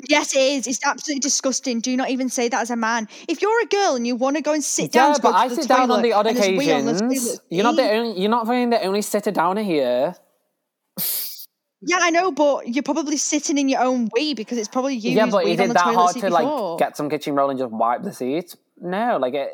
Yes, 0.10 0.36
it 0.36 0.40
is. 0.40 0.68
It's 0.68 0.86
absolutely 0.86 1.20
disgusting. 1.20 1.80
Do 1.80 1.96
not 1.96 2.10
even 2.10 2.28
say 2.30 2.50
that 2.50 2.62
as 2.62 2.72
a 2.72 2.76
man. 2.76 3.08
If 3.28 3.42
you're 3.42 3.62
a 3.62 3.66
girl 3.66 3.96
and 3.96 4.06
you 4.06 4.16
want 4.16 4.36
to 4.36 4.42
go 4.42 4.54
and 4.54 4.64
sit 4.64 4.92
down, 4.92 5.14
yeah, 5.14 5.18
go 5.20 5.32
but 5.32 5.36
I 5.36 5.48
sit 5.48 5.68
down 5.68 5.92
on 5.92 6.02
the 6.02 6.14
odd 6.14 6.26
wee 6.26 6.32
on 6.72 6.86
the 6.86 6.92
occasions. 6.92 7.02
toilet 7.02 7.40
You're 7.50 7.64
not 7.64 7.76
the 7.76 7.90
only. 7.90 8.20
You're 8.20 8.30
not 8.30 8.46
the 8.46 8.82
only 8.84 9.02
sitter 9.02 9.32
downer 9.32 9.64
here. 9.64 10.16
Yeah, 11.86 12.00
I 12.02 12.10
know, 12.10 12.32
but 12.32 12.68
you're 12.68 12.84
probably 12.84 13.18
sitting 13.18 13.58
in 13.58 13.70
your 13.70 13.82
own 13.82 14.10
wee 14.16 14.34
because 14.34 14.58
it's 14.58 14.68
probably 14.68 14.96
you. 14.96 15.12
yeah, 15.12 15.28
but 15.28 15.46
is 15.46 15.60
it 15.60 15.74
that 15.74 15.78
hard 15.80 16.14
to 16.16 16.22
before. 16.22 16.30
like 16.72 16.80
get 16.80 16.98
some 16.98 17.10
kitchen 17.10 17.36
roll 17.36 17.50
and 17.50 17.60
just 17.60 17.72
wipe 17.72 18.04
the 18.04 18.14
seat? 18.14 18.56
No, 18.80 19.18
like 19.18 19.34
it. 19.34 19.52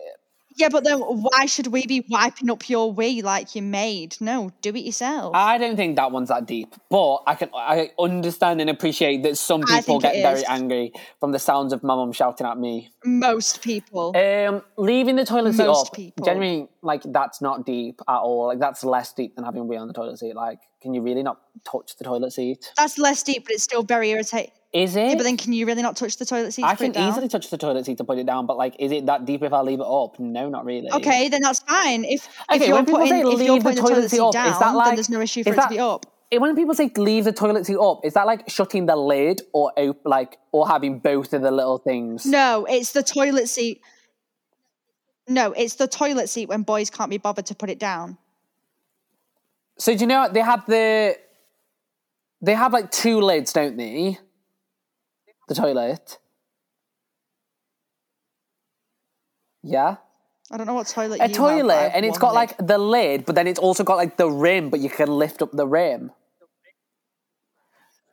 Yeah, 0.59 0.67
but 0.69 0.83
then 0.83 1.00
why 1.00 1.45
should 1.45 1.67
we 1.67 1.86
be 1.86 2.05
wiping 2.09 2.50
up 2.50 2.67
your 2.69 2.91
wee 2.91 3.21
like 3.21 3.55
you 3.55 3.62
made? 3.62 4.17
No, 4.19 4.51
do 4.62 4.71
it 4.71 4.79
yourself. 4.79 5.33
I 5.33 5.57
don't 5.57 5.77
think 5.77 5.95
that 5.95 6.12
one's 6.12 6.27
that 6.27 6.48
deep, 6.48 6.75
but 6.89 7.19
I 7.25 7.36
can 7.36 7.50
I 7.55 7.91
understand 7.98 8.59
and 8.59 8.69
appreciate 8.69 9.24
that 9.24 9.38
some 9.38 9.62
people 9.62 10.00
get 10.01 10.15
very 10.21 10.45
angry 10.45 10.91
from 11.21 11.31
the 11.31 11.39
sounds 11.39 11.71
of 11.71 11.81
my 11.81 11.95
mum 11.95 12.12
shouting 12.12 12.45
at 12.45 12.57
me. 12.57 12.91
Most 13.05 13.62
people. 13.62 14.13
Um, 14.17 14.62
leaving 14.75 15.15
the 15.15 15.25
toilet 15.25 15.53
seat 15.53 15.65
Most 15.65 15.88
up, 15.88 15.93
people. 15.95 16.25
generally, 16.25 16.67
like 16.81 17.01
that's 17.05 17.41
not 17.41 17.65
deep 17.65 18.00
at 18.07 18.17
all. 18.17 18.48
Like 18.48 18.59
that's 18.59 18.83
less 18.83 19.13
deep 19.13 19.36
than 19.36 19.45
having 19.45 19.67
wee 19.67 19.77
on 19.77 19.88
the 19.88 19.93
toilet 19.93 20.19
seat. 20.19 20.36
Like, 20.36 20.59
can 20.81 20.93
you 20.93 21.01
really 21.01 21.24
not 21.24 21.39
touch 21.69 21.95
the 21.98 22.03
toilet 22.03 22.31
seat? 22.31 22.71
That's 22.77 22.98
less 22.98 23.24
deep, 23.24 23.45
but 23.45 23.53
it's 23.53 23.63
still 23.63 23.83
very 23.83 24.09
irritating. 24.12 24.51
Is 24.71 24.95
it? 24.95 25.07
Yeah, 25.09 25.15
but 25.15 25.24
then 25.24 25.36
can 25.36 25.51
you 25.51 25.65
really 25.65 25.81
not 25.81 25.98
touch 25.98 26.17
the 26.17 26.25
toilet 26.25 26.51
seat? 26.53 26.63
I 26.63 26.74
it 26.74 26.77
can 26.77 26.95
easily 26.95 27.27
touch 27.27 27.50
the 27.50 27.57
toilet 27.57 27.86
seat 27.88 27.98
to 27.98 28.03
put 28.03 28.19
it 28.19 28.27
down, 28.27 28.45
but 28.45 28.55
like, 28.55 28.75
is 28.79 28.91
it 28.91 29.07
that 29.07 29.25
deep 29.25 29.41
if 29.41 29.51
I 29.51 29.62
leave 29.62 29.79
it 29.79 29.86
up? 29.88 30.19
No, 30.19 30.48
not 30.50 30.63
really. 30.63 30.91
Okay, 30.91 31.27
then 31.27 31.41
that's 31.41 31.59
fine. 31.62 32.05
If 32.05 32.27
if 32.51 32.55
Okay, 32.55 32.67
you're 32.67 32.75
when 32.75 32.86
people 32.86 33.00
putting 33.00 33.13
say 33.13 33.19
if 33.21 33.39
leave 33.39 33.63
the 33.63 33.69
putting 33.69 33.83
toilet 33.83 34.09
seat 34.12 34.19
up, 34.19 34.33
down, 34.33 34.48
is 34.53 34.59
that 34.59 34.75
like 34.75 34.86
then 34.89 34.95
there's 34.95 35.09
no 35.09 35.21
issue 35.21 35.43
for 35.43 35.50
is 35.50 35.53
it 35.53 35.57
that- 35.57 35.69
to 35.69 35.74
be 35.75 35.79
up. 35.79 36.05
Eh, 36.31 36.38
When 36.38 36.55
people 36.55 36.75
say 36.75 36.91
leave 36.95 37.25
the 37.25 37.31
toilet 37.33 37.65
seat 37.65 37.77
up, 37.77 38.01
is 38.05 38.13
that 38.13 38.27
like 38.27 38.48
shutting 38.48 38.86
the 38.86 38.95
lid 38.95 39.41
or 39.53 39.74
op- 39.75 40.05
like 40.05 40.38
or 40.51 40.67
having 40.67 41.00
both 41.00 41.33
of 41.33 41.41
the 41.41 41.50
little 41.50 41.79
things? 41.79 42.24
No, 42.27 42.65
it's 42.69 42.91
the 42.91 43.01
toilet 43.01 43.50
seat. 43.50 43.81
No, 45.29 45.51
it's 45.51 45.75
the 45.75 45.88
toilet 45.88 46.27
seat 46.27 46.50
when 46.50 46.63
boys 46.63 46.89
can't 46.89 47.09
be 47.12 47.19
bothered 47.19 47.45
to 47.45 47.55
put 47.55 47.69
it 47.69 47.77
down. 47.79 48.17
So 49.77 49.93
do 49.93 50.00
you 50.01 50.07
know 50.07 50.21
what? 50.21 50.33
they 50.33 50.41
have 50.41 50.65
the 50.65 51.15
they 52.41 52.55
have 52.55 52.74
like 52.74 52.91
two 52.91 53.21
lids, 53.21 53.53
don't 53.53 53.77
they? 53.77 54.17
The 55.48 55.55
toilet. 55.55 56.17
Yeah. 59.62 59.98
I 60.51 60.57
don't 60.57 60.65
know 60.65 60.74
what 60.74 60.88
toilet 60.88 61.21
A 61.21 61.27
you 61.27 61.36
have, 61.36 61.43
but 61.43 61.48
I 61.48 61.51
toilet 61.51 61.83
have 61.83 61.91
and 61.93 62.05
it's 62.05 62.17
got 62.17 62.33
lid. 62.33 62.36
like 62.36 62.57
the 62.57 62.77
lid, 62.79 63.25
but 63.25 63.36
then 63.36 63.45
it's 63.45 63.59
also 63.59 63.83
got 63.83 63.95
like 63.95 64.17
the 64.17 64.29
rim, 64.29 64.69
but 64.71 64.79
you 64.79 64.89
can 64.89 65.09
lift 65.09 65.43
up 65.43 65.51
the 65.51 65.67
rim. 65.67 66.12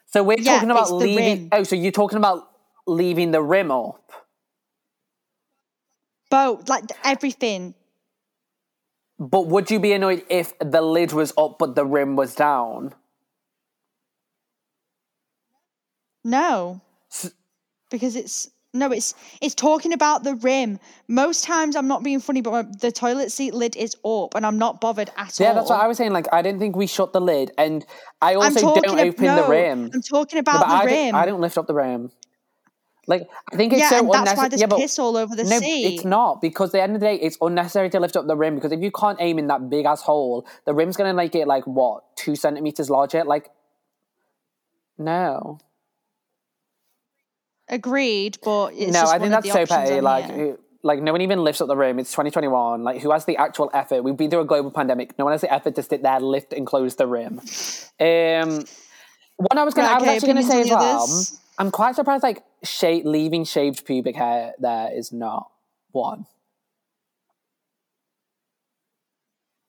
So 0.08 0.22
we're 0.22 0.36
Yeah, 0.36 0.54
talking 0.54 0.70
about 0.70 0.92
leaving 0.92 1.38
rim. 1.38 1.48
Oh, 1.52 1.62
so 1.62 1.76
you're 1.76 1.92
talking 1.92 2.18
about 2.18 2.50
leaving 2.86 3.30
the 3.30 3.42
rim 3.42 3.70
up. 3.70 4.25
Both, 6.30 6.68
like 6.68 6.84
everything. 7.04 7.74
But 9.18 9.46
would 9.46 9.70
you 9.70 9.80
be 9.80 9.92
annoyed 9.92 10.24
if 10.28 10.58
the 10.58 10.82
lid 10.82 11.12
was 11.12 11.32
up 11.38 11.58
but 11.58 11.74
the 11.74 11.86
rim 11.86 12.16
was 12.16 12.34
down? 12.34 12.94
No, 16.22 16.80
because 17.90 18.16
it's 18.16 18.50
no, 18.74 18.92
it's 18.92 19.14
it's 19.40 19.54
talking 19.54 19.92
about 19.92 20.22
the 20.22 20.34
rim. 20.34 20.78
Most 21.08 21.44
times, 21.44 21.76
I'm 21.76 21.88
not 21.88 22.02
being 22.02 22.20
funny, 22.20 22.42
but 22.42 22.50
my, 22.50 22.62
the 22.80 22.92
toilet 22.92 23.32
seat 23.32 23.54
lid 23.54 23.74
is 23.76 23.96
up, 24.04 24.34
and 24.34 24.44
I'm 24.44 24.58
not 24.58 24.80
bothered 24.80 25.08
at 25.16 25.40
all. 25.40 25.46
Yeah, 25.46 25.54
that's 25.54 25.70
what 25.70 25.80
I 25.80 25.86
was 25.86 25.96
saying. 25.96 26.12
Like, 26.12 26.26
I 26.32 26.42
didn't 26.42 26.60
think 26.60 26.76
we 26.76 26.86
shut 26.86 27.12
the 27.12 27.20
lid, 27.20 27.52
and 27.56 27.86
I 28.20 28.34
also 28.34 28.74
don't 28.74 28.98
ab- 28.98 29.08
open 29.08 29.24
no, 29.24 29.36
the 29.36 29.48
rim. 29.48 29.90
I'm 29.94 30.02
talking 30.02 30.38
about 30.38 30.60
but 30.60 30.68
the 30.68 30.74
I 30.74 30.84
rim. 30.84 31.12
Don't, 31.12 31.14
I 31.14 31.26
don't 31.26 31.40
lift 31.40 31.56
up 31.56 31.66
the 31.66 31.74
rim. 31.74 32.10
Like, 33.06 33.28
I 33.52 33.56
think 33.56 33.72
it's 33.72 33.82
yeah, 33.82 33.90
so 33.90 33.98
and 34.00 34.08
that's 34.08 34.16
unnecessary. 34.18 34.44
why 34.44 34.48
there's 34.48 34.60
yeah, 34.60 34.66
but 34.66 34.78
piss 34.78 34.98
all 34.98 35.16
over 35.16 35.36
the 35.36 35.44
no, 35.44 35.58
seat. 35.60 35.94
it's 35.94 36.04
not 36.04 36.40
because 36.40 36.70
at 36.70 36.72
the 36.72 36.82
end 36.82 36.94
of 36.94 37.00
the 37.00 37.06
day, 37.06 37.14
it's 37.16 37.38
unnecessary 37.40 37.88
to 37.90 38.00
lift 38.00 38.16
up 38.16 38.26
the 38.26 38.36
rim 38.36 38.56
because 38.56 38.72
if 38.72 38.80
you 38.80 38.90
can't 38.90 39.18
aim 39.20 39.38
in 39.38 39.46
that 39.46 39.70
big 39.70 39.86
ass 39.86 40.02
hole, 40.02 40.46
the 40.64 40.74
rim's 40.74 40.96
gonna 40.96 41.14
make 41.14 41.34
it 41.34 41.46
like 41.46 41.64
what 41.66 42.02
two 42.16 42.34
centimeters 42.34 42.90
larger. 42.90 43.22
Like, 43.24 43.50
no, 44.98 45.58
Agreed, 47.68 48.38
but 48.44 48.74
it's 48.74 48.92
no, 48.92 49.04
I 49.06 49.18
think 49.18 49.30
that's 49.32 49.50
so 49.50 49.66
petty. 49.66 50.00
Like, 50.00 50.58
like 50.82 51.02
no 51.02 51.10
one 51.10 51.20
even 51.20 51.42
lifts 51.42 51.60
up 51.60 51.66
the 51.66 51.76
rim. 51.76 51.98
It's 51.98 52.12
2021. 52.12 52.84
Like, 52.84 53.02
who 53.02 53.10
has 53.10 53.24
the 53.24 53.36
actual 53.36 53.70
effort? 53.74 54.02
We've 54.04 54.16
been 54.16 54.30
through 54.30 54.40
a 54.42 54.44
global 54.44 54.70
pandemic. 54.70 55.18
No 55.18 55.24
one 55.24 55.32
has 55.32 55.40
the 55.40 55.52
effort 55.52 55.74
to 55.74 55.82
sit 55.82 56.02
there, 56.02 56.20
lift, 56.20 56.52
and 56.52 56.64
close 56.64 56.94
the 56.94 57.08
rim. 57.08 57.40
Um, 57.98 58.64
what 59.36 59.58
I 59.58 59.64
was 59.64 59.74
gonna, 59.74 59.88
Right, 59.88 59.94
I 59.96 59.98
was 59.98 60.02
okay, 60.02 60.14
actually 60.16 60.28
gonna 60.28 60.42
say 60.44 60.60
as 60.60 60.66
opinions 60.66 60.70
well. 60.70 61.02
others? 61.02 61.40
I'm 61.58 61.70
quite 61.70 61.94
surprised. 61.94 62.22
Like, 62.22 62.42
sha- 62.62 63.02
leaving 63.04 63.44
shaved 63.44 63.84
pubic 63.86 64.16
hair 64.16 64.52
there 64.58 64.90
is 64.92 65.12
not 65.12 65.50
one. 65.92 66.26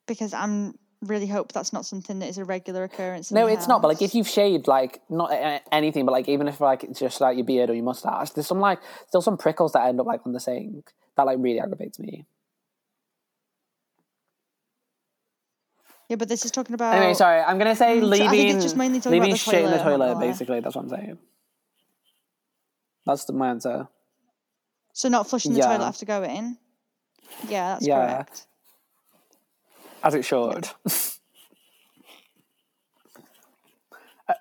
because 0.08 0.34
I'm 0.34 0.74
really 1.01 1.27
hope 1.27 1.51
that's 1.51 1.74
not 1.74 1.86
something 1.86 2.20
that 2.20 2.27
is 2.29 2.38
a 2.38 2.46
regular 2.46 2.84
occurrence. 2.86 3.29
No, 3.29 3.46
it's 3.46 3.67
not. 3.67 3.82
But 3.82 3.89
like, 3.89 4.01
if 4.01 4.15
you've 4.15 4.27
shaved 4.27 4.67
like 4.67 5.01
not 5.10 5.29
anything, 5.72 6.06
but 6.06 6.13
like 6.13 6.29
even 6.29 6.48
if 6.48 6.62
like 6.62 6.86
it's 6.86 7.00
just 7.00 7.20
like 7.20 7.36
your 7.36 7.46
beard 7.46 7.70
or 7.70 7.74
your 7.74 7.84
mustache, 7.84 8.29
there's 8.32 8.48
some 8.48 8.62
like 8.62 8.79
still 9.08 9.22
some 9.22 9.38
prickles 9.38 9.74
that 9.74 9.86
end 9.86 10.00
up 10.00 10.06
like 10.08 10.22
on 10.25 10.32
the 10.32 10.39
sink 10.39 10.94
that 11.17 11.25
like 11.25 11.38
really 11.41 11.60
aggravates 11.60 12.00
me. 12.00 12.25
yeah, 16.10 16.15
but 16.15 16.29
this 16.29 16.46
is 16.46 16.51
talking 16.51 16.74
about 16.74 16.96
Anyway, 16.96 17.13
sorry. 17.13 17.41
I'm 17.41 17.58
gonna 17.58 17.75
say 17.75 18.00
Mm, 18.00 18.01
so 18.01 18.13
I 18.13 18.17
think 18.17 18.32
leaving 18.32 18.56
it's 18.56 18.63
just 18.63 18.77
mainly 18.77 19.00
talking 19.01 19.17
about 19.17 19.24
leaving 19.25 19.32
the 19.34 19.38
shit 19.38 19.53
in 19.65 19.72
the 19.72 19.77
toilet, 19.77 19.82
I'm 19.82 19.84
not 19.84 19.98
toilet. 19.98 20.13
gonna 20.13 20.20
lie. 20.25 20.27
Basically, 20.32 20.60
that's 20.62 20.75
what 20.75 20.84
I'm 20.84 20.89
saying. 20.89 21.17
That's 23.08 23.26
the, 23.26 23.34
my 23.34 23.50
answer. 23.50 23.88
So 24.94 25.10
not 25.10 25.28
flushing 25.28 25.54
the 25.54 25.60
Yeah. 25.60 25.68
toilet 25.68 25.86
after 25.86 26.06
going. 26.06 26.30
In? 26.30 26.58
Yeah, 27.48 27.74
that's 27.74 27.88
Yeah. 27.88 28.04
correct. 28.06 28.48
As 30.04 30.14
it 30.14 30.24
should. 30.26 30.70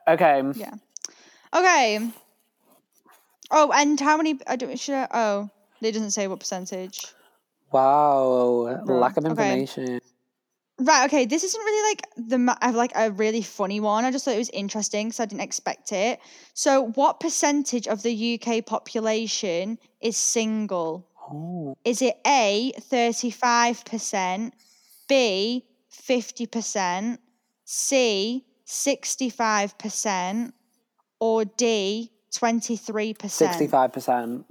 Okay. 0.09 0.43
Yeah. 0.57 0.75
Okay. 1.55 2.11
Oh, 3.53 3.71
and 3.73 4.01
how 4.01 4.17
many? 4.17 4.37
I 4.47 4.57
don't. 4.57 4.77
Should 4.79 4.97
I? 4.97 5.09
Oh, 5.13 5.51
it 5.81 5.93
doesn't 5.93 6.11
say 6.11 6.27
what 6.27 6.41
percentage. 6.41 7.07
Wow. 7.71 8.83
Lack 8.85 9.17
of 9.17 9.27
okay. 9.27 9.69
Right. 10.79 11.07
Okay. 11.07 11.25
This 11.25 11.43
isn't 11.43 11.61
really 11.61 11.91
like 11.91 12.03
the 12.17 12.57
I 12.61 12.67
have 12.67 12.75
like 12.75 12.93
a 12.95 13.11
really 13.11 13.41
funny 13.41 13.81
one. 13.81 14.05
I 14.05 14.11
just 14.11 14.27
thought 14.27 14.35
it 14.35 14.39
was 14.39 14.51
interesting 14.51 15.09
because 15.09 15.21
I 15.21 15.25
didn't 15.25 15.41
expect 15.41 15.91
it. 15.91 16.21
So, 16.53 16.89
what 16.97 17.19
percentage 17.19 17.89
of 17.89 18.03
the 18.03 18.39
UK 18.39 18.65
population 18.67 19.79
is 20.03 20.19
single? 20.19 21.09
Oh. 21.19 21.79
Is 21.85 22.03
it 22.03 22.19
A 22.27 22.73
thirty 22.79 23.31
five 23.31 23.87
percent, 23.87 24.53
B 25.09 25.65
fifty 25.89 26.47
percent, 26.47 27.21
C 27.65 28.45
sixty 28.67 29.31
five 29.31 29.79
percent, 29.79 30.53
or 31.19 31.47
D 31.47 32.13
twenty 32.35 32.77
three 32.77 33.15
percent? 33.15 33.53
Sixty-five 33.53 33.95
percent. 33.95 34.45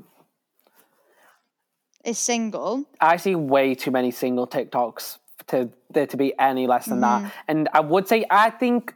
is 2.03 2.17
single. 2.17 2.85
I 2.99 3.17
see 3.17 3.35
way 3.35 3.75
too 3.75 3.91
many 3.91 4.09
single 4.09 4.47
TikToks 4.47 5.19
to 5.47 5.69
there 5.91 6.07
to 6.07 6.17
be 6.17 6.33
any 6.39 6.67
less 6.67 6.85
than 6.85 6.99
Mm-hmm. 7.01 7.23
that. 7.25 7.33
And 7.47 7.69
I 7.73 7.79
would 7.79 8.07
say 8.07 8.25
I 8.29 8.49
think 8.49 8.93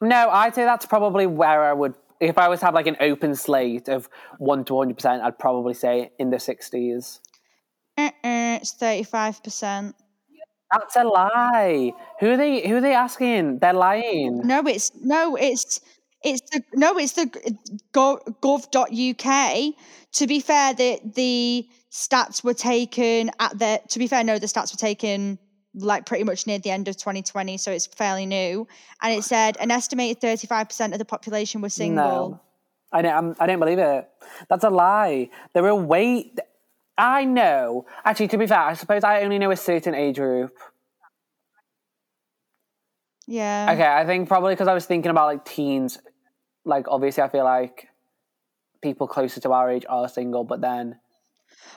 no, 0.00 0.28
I'd 0.30 0.54
say 0.54 0.64
that's 0.64 0.86
probably 0.86 1.26
where 1.26 1.64
I 1.64 1.72
would 1.72 1.94
if 2.20 2.38
I 2.38 2.48
was 2.48 2.60
to 2.60 2.66
have 2.66 2.74
like 2.74 2.86
an 2.86 2.96
open 3.00 3.34
slate 3.34 3.88
of 3.88 4.08
one 4.38 4.64
to 4.66 4.78
hundred 4.78 4.94
percent, 4.96 5.22
I'd 5.22 5.38
probably 5.38 5.74
say 5.74 6.10
in 6.18 6.30
the 6.30 6.38
sixties. 6.38 7.20
Uh-uh, 7.96 8.58
it's 8.60 8.72
thirty-five 8.72 9.42
percent. 9.42 9.94
That's 10.72 10.96
a 10.96 11.04
lie. 11.04 11.92
Who 12.20 12.32
are 12.32 12.36
they 12.36 12.66
who 12.66 12.76
are 12.76 12.80
they 12.80 12.94
asking? 12.94 13.58
They're 13.60 13.72
lying. 13.72 14.40
No, 14.44 14.62
it's 14.66 14.90
no, 15.00 15.36
it's 15.36 15.80
it's 16.22 16.40
the 16.50 16.62
no, 16.72 16.96
it's 16.98 17.12
the 17.12 17.26
gov, 17.92 18.18
gov.uk. 18.40 19.74
To 20.12 20.26
be 20.26 20.40
fair, 20.40 20.74
the 20.74 21.00
the 21.04 21.68
stats 21.94 22.42
were 22.42 22.54
taken 22.54 23.30
at 23.38 23.56
the. 23.58 23.80
To 23.88 23.98
be 23.98 24.08
fair, 24.08 24.24
no, 24.24 24.38
the 24.38 24.46
stats 24.46 24.74
were 24.74 24.78
taken 24.78 25.38
like 25.74 26.06
pretty 26.06 26.24
much 26.24 26.46
near 26.46 26.58
the 26.58 26.70
end 26.70 26.88
of 26.88 26.96
2020, 26.96 27.56
so 27.56 27.70
it's 27.70 27.86
fairly 27.86 28.26
new. 28.26 28.66
And 29.00 29.14
it 29.14 29.22
said 29.22 29.56
an 29.58 29.70
estimated 29.70 30.20
35% 30.20 30.92
of 30.92 30.98
the 30.98 31.04
population 31.04 31.60
were 31.62 31.68
single. 31.68 32.30
No. 32.30 32.40
I 32.92 33.02
don't, 33.02 33.14
I'm, 33.14 33.36
I 33.40 33.46
don't 33.46 33.58
believe 33.58 33.78
it. 33.78 34.08
That's 34.48 34.62
a 34.64 34.70
lie. 34.70 35.30
There 35.52 35.66
are 35.66 35.74
way. 35.74 36.32
I 36.96 37.24
know. 37.24 37.86
Actually, 38.04 38.28
to 38.28 38.38
be 38.38 38.46
fair, 38.46 38.58
I 38.58 38.74
suppose 38.74 39.02
I 39.02 39.22
only 39.22 39.38
know 39.38 39.50
a 39.50 39.56
certain 39.56 39.94
age 39.94 40.16
group. 40.16 40.56
Yeah. 43.26 43.70
Okay, 43.72 43.86
I 43.86 44.04
think 44.04 44.28
probably 44.28 44.54
because 44.54 44.68
I 44.68 44.74
was 44.74 44.86
thinking 44.86 45.10
about 45.10 45.26
like 45.26 45.44
teens. 45.44 45.98
Like, 46.64 46.86
obviously, 46.88 47.22
I 47.22 47.28
feel 47.28 47.44
like 47.44 47.88
people 48.80 49.08
closer 49.08 49.40
to 49.40 49.52
our 49.52 49.70
age 49.70 49.84
are 49.88 50.08
single, 50.08 50.44
but 50.44 50.60
then 50.60 51.00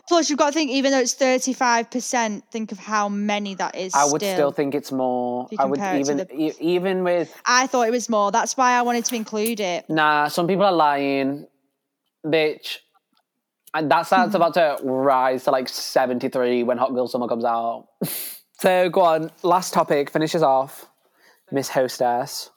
Plus, 0.08 0.30
you've 0.30 0.40
got 0.40 0.48
to 0.48 0.54
think, 0.54 0.72
even 0.72 0.92
though 0.92 1.00
it's 1.00 1.16
35%, 1.16 2.44
think 2.52 2.72
of 2.72 2.80
how 2.80 3.10
many 3.10 3.56
that 3.56 3.76
is. 3.76 3.94
I 3.94 4.06
would 4.06 4.22
still, 4.22 4.52
think 4.52 4.74
it's 4.74 4.92
more. 4.92 5.48
I 5.60 5.66
would 5.66 5.80
compare 5.80 5.96
it 5.96 6.06
to 6.06 6.12
even 6.12 6.18
the- 6.18 6.42
e- 6.42 6.54
even 6.60 7.04
with 7.04 7.34
I 7.46 7.68
thought 7.68 7.88
it 7.88 7.92
was 7.92 8.10
more. 8.10 8.32
That's 8.32 8.56
why 8.56 8.74
I 8.74 8.82
wanted 8.82 9.06
to 9.06 9.16
include 9.16 9.60
it. 9.60 9.86
nah. 9.90 10.28
Some 10.28 10.48
people 10.48 10.66
are 10.66 10.72
lying, 10.72 11.48
bitch. 12.26 12.78
And 13.74 13.92
that's 13.92 14.08
starts 14.08 14.32
hmm. 14.32 14.38
about 14.38 14.54
to 14.54 14.78
rise 14.84 15.44
to 15.44 15.52
like 15.52 15.68
seventy 15.68 16.30
three 16.30 16.64
when 16.64 16.78
Hot 16.78 16.94
Girl 16.94 17.08
Summer 17.08 17.28
comes 17.28 17.44
out. 17.44 17.88
so 18.60 18.90
go 18.90 19.02
on. 19.02 19.32
Last 19.44 19.74
topic 19.74 20.10
finishes 20.10 20.42
off. 20.42 20.88
Miss 21.52 21.70
Hostess. 21.70 22.50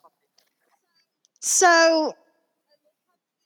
So 1.41 2.13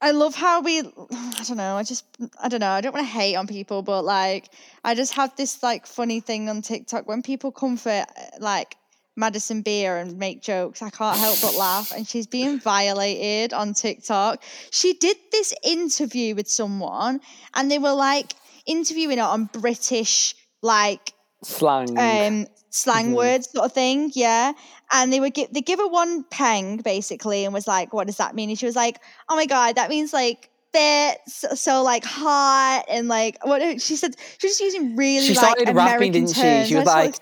I 0.05 0.11
love 0.11 0.35
how 0.35 0.61
we 0.61 0.79
I 0.81 1.43
don't 1.47 1.57
know, 1.57 1.77
I 1.77 1.83
just 1.83 2.05
I 2.39 2.47
don't 2.47 2.59
know, 2.59 2.69
I 2.69 2.81
don't 2.81 2.93
want 2.93 3.07
to 3.07 3.11
hate 3.11 3.35
on 3.35 3.47
people, 3.47 3.81
but 3.81 4.03
like 4.03 4.49
I 4.83 4.93
just 4.93 5.13
have 5.13 5.35
this 5.35 5.63
like 5.63 5.87
funny 5.87 6.19
thing 6.19 6.47
on 6.47 6.61
TikTok 6.61 7.07
when 7.07 7.23
people 7.23 7.51
come 7.51 7.75
for 7.75 7.89
uh, 7.89 8.05
like 8.39 8.77
Madison 9.15 9.63
Beer 9.63 9.97
and 9.97 10.19
make 10.19 10.43
jokes, 10.43 10.83
I 10.83 10.91
can't 10.91 11.17
help 11.17 11.41
but 11.41 11.55
laugh. 11.55 11.91
And 11.91 12.07
she's 12.07 12.27
being 12.27 12.59
violated 12.73 13.51
on 13.51 13.73
TikTok. 13.73 14.43
She 14.69 14.93
did 14.93 15.17
this 15.31 15.55
interview 15.63 16.35
with 16.35 16.47
someone 16.47 17.19
and 17.55 17.71
they 17.71 17.79
were 17.79 17.93
like 17.93 18.33
interviewing 18.67 19.17
her 19.17 19.23
on 19.23 19.45
British 19.45 20.35
like 20.61 21.14
Slang. 21.45 21.97
um 21.97 22.47
slang 22.71 23.13
words 23.13 23.49
sort 23.51 23.65
of 23.65 23.71
thing 23.71 24.11
yeah 24.15 24.51
and 24.91 25.13
they 25.13 25.19
would 25.19 25.33
give 25.33 25.53
they 25.53 25.61
give 25.61 25.79
her 25.79 25.87
one 25.87 26.23
peng 26.25 26.77
basically 26.77 27.45
and 27.45 27.53
was 27.53 27.67
like 27.67 27.93
what 27.93 28.07
does 28.07 28.17
that 28.17 28.33
mean 28.33 28.49
and 28.49 28.57
she 28.57 28.65
was 28.65 28.75
like 28.75 28.99
oh 29.29 29.35
my 29.35 29.45
god 29.45 29.75
that 29.75 29.89
means 29.89 30.11
like 30.11 30.49
fit 30.73 31.19
so, 31.27 31.47
so 31.55 31.83
like 31.83 32.03
hot 32.03 32.83
and 32.89 33.07
like 33.07 33.37
what 33.45 33.79
she 33.79 33.95
said 33.95 34.15
she 34.39 34.47
was 34.47 34.59
using 34.59 34.95
really 34.95 35.25
she 35.25 35.35
like 35.35 35.45
started 35.45 35.69
American 35.69 35.93
rapping, 35.93 36.11
didn't 36.11 36.29
she? 36.29 36.41
terms. 36.41 36.67
She 36.67 36.75
was 36.75 36.85
like, 36.85 37.15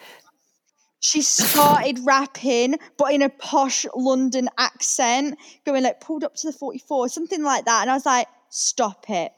she 1.02 1.22
started 1.22 2.00
rapping 2.04 2.76
but 2.98 3.14
in 3.14 3.22
a 3.22 3.30
posh 3.30 3.86
london 3.94 4.50
accent 4.58 5.38
going 5.66 5.84
like 5.84 6.00
pulled 6.00 6.24
up 6.24 6.34
to 6.34 6.48
the 6.48 6.54
44 6.54 7.10
something 7.10 7.44
like 7.44 7.66
that 7.66 7.82
and 7.82 7.92
i 7.92 7.94
was 7.94 8.06
like 8.06 8.28
stop 8.50 9.06
it 9.10 9.34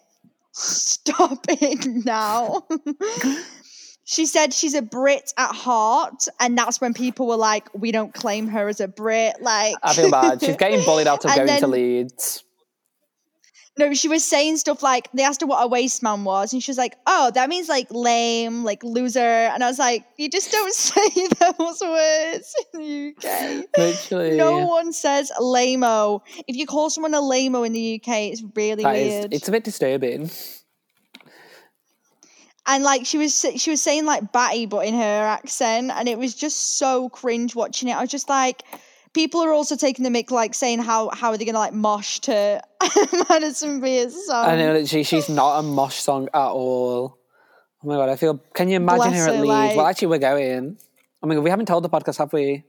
stop 0.53 1.43
it 1.49 2.05
now 2.05 2.65
She 4.07 4.27
said 4.27 4.53
she's 4.53 4.75
a 4.75 4.83
Brit 4.83 5.33
at 5.37 5.51
heart, 5.53 6.27
and 6.39 6.55
that's 6.57 6.79
when 6.79 6.93
people 6.93 7.27
were 7.27 7.37
like, 7.37 7.67
"We 7.73 7.91
don't 7.91 8.13
claim 8.13 8.47
her 8.49 8.67
as 8.69 8.79
a 8.79 8.87
Brit." 8.87 9.41
Like, 9.41 9.75
I 9.81 9.93
feel 9.93 10.11
bad. 10.11 10.41
She's 10.41 10.55
getting 10.57 10.83
bullied 10.85 11.07
out 11.07 11.25
of 11.25 11.35
going 11.35 11.47
to 11.59 11.67
Leeds. 11.67 12.43
no, 13.79 13.93
she 13.95 14.07
was 14.07 14.23
saying 14.23 14.55
stuff 14.57 14.81
like 14.83 15.09
they 15.13 15.23
asked 15.23 15.41
her 15.41 15.47
what 15.47 15.61
a 15.63 15.67
waste 15.67 16.03
man 16.03 16.23
was, 16.23 16.53
and 16.53 16.61
she 16.61 16.69
was 16.69 16.77
like, 16.77 16.95
"Oh, 17.07 17.31
that 17.33 17.49
means 17.49 17.67
like 17.67 17.87
lame, 17.89 18.63
like 18.63 18.83
loser." 18.83 19.19
And 19.19 19.63
I 19.63 19.67
was 19.67 19.79
like, 19.79 20.05
"You 20.17 20.29
just 20.29 20.51
don't 20.51 20.73
say 20.89 21.27
those 21.39 21.81
words 21.81 22.55
in 22.75 22.79
the 22.79 23.15
UK." 23.17 23.65
Literally. 23.75 24.37
No 24.37 24.67
one 24.67 24.93
says 24.93 25.31
lamo. 25.41 26.21
If 26.47 26.55
you 26.55 26.67
call 26.67 26.91
someone 26.91 27.15
a 27.15 27.21
lamo 27.21 27.63
in 27.63 27.73
the 27.73 27.95
UK, 27.95 28.31
it's 28.31 28.43
really 28.55 28.83
That 28.83 28.95
is- 28.97 29.09
weird. 29.13 29.33
it's 29.33 29.47
a 29.47 29.51
bit 29.51 29.63
disturbing. 29.63 30.29
And 32.67 32.83
like 32.83 33.05
she 33.05 33.17
was 33.17 33.45
she 33.57 33.69
was 33.69 33.81
saying 33.81 34.05
like 34.05 34.31
batty 34.31 34.65
but 34.65 34.85
in 34.85 34.93
her 34.93 35.23
accent 35.25 35.91
and 35.93 36.07
it 36.07 36.17
was 36.17 36.33
just 36.33 36.77
so 36.77 37.09
cringe 37.09 37.55
watching 37.55 37.89
it 37.89 37.93
i 37.95 38.01
was 38.01 38.09
just 38.09 38.29
like 38.29 38.63
people 39.13 39.41
are 39.41 39.51
also 39.53 39.75
taking 39.75 40.03
the 40.03 40.09
mic 40.09 40.31
like 40.31 40.53
saying 40.53 40.79
how 40.79 41.09
how 41.13 41.29
are 41.29 41.37
they 41.37 41.45
gonna 41.45 41.57
like 41.59 41.73
mosh 41.73 42.19
to 42.19 42.61
madison 43.29 43.79
beer's 43.79 44.13
song 44.25 44.45
I 44.45 44.55
know 44.57 44.73
that 44.73 44.87
she, 44.87 45.03
she's 45.03 45.29
not 45.29 45.59
a 45.59 45.63
mosh 45.63 45.95
song 45.95 46.27
at 46.33 46.49
all. 46.49 47.17
Oh 47.83 47.87
my 47.87 47.95
god, 47.95 48.09
I 48.09 48.15
feel. 48.15 48.39
Can 48.53 48.67
you 48.67 48.77
imagine 48.77 49.11
Bless 49.11 49.25
her 49.25 49.31
at 49.33 49.39
Leeds? 49.41 49.47
like- 49.47 49.75
well, 49.77 49.85
actually, 49.85 50.07
we're 50.07 50.17
going. 50.17 50.77
I 51.21 51.27
mean, 51.27 51.43
we 51.43 51.51
haven't 51.51 51.67
told 51.67 51.83
the 51.83 51.89
podcast, 51.89 52.17
have 52.17 52.33
we? 52.33 52.63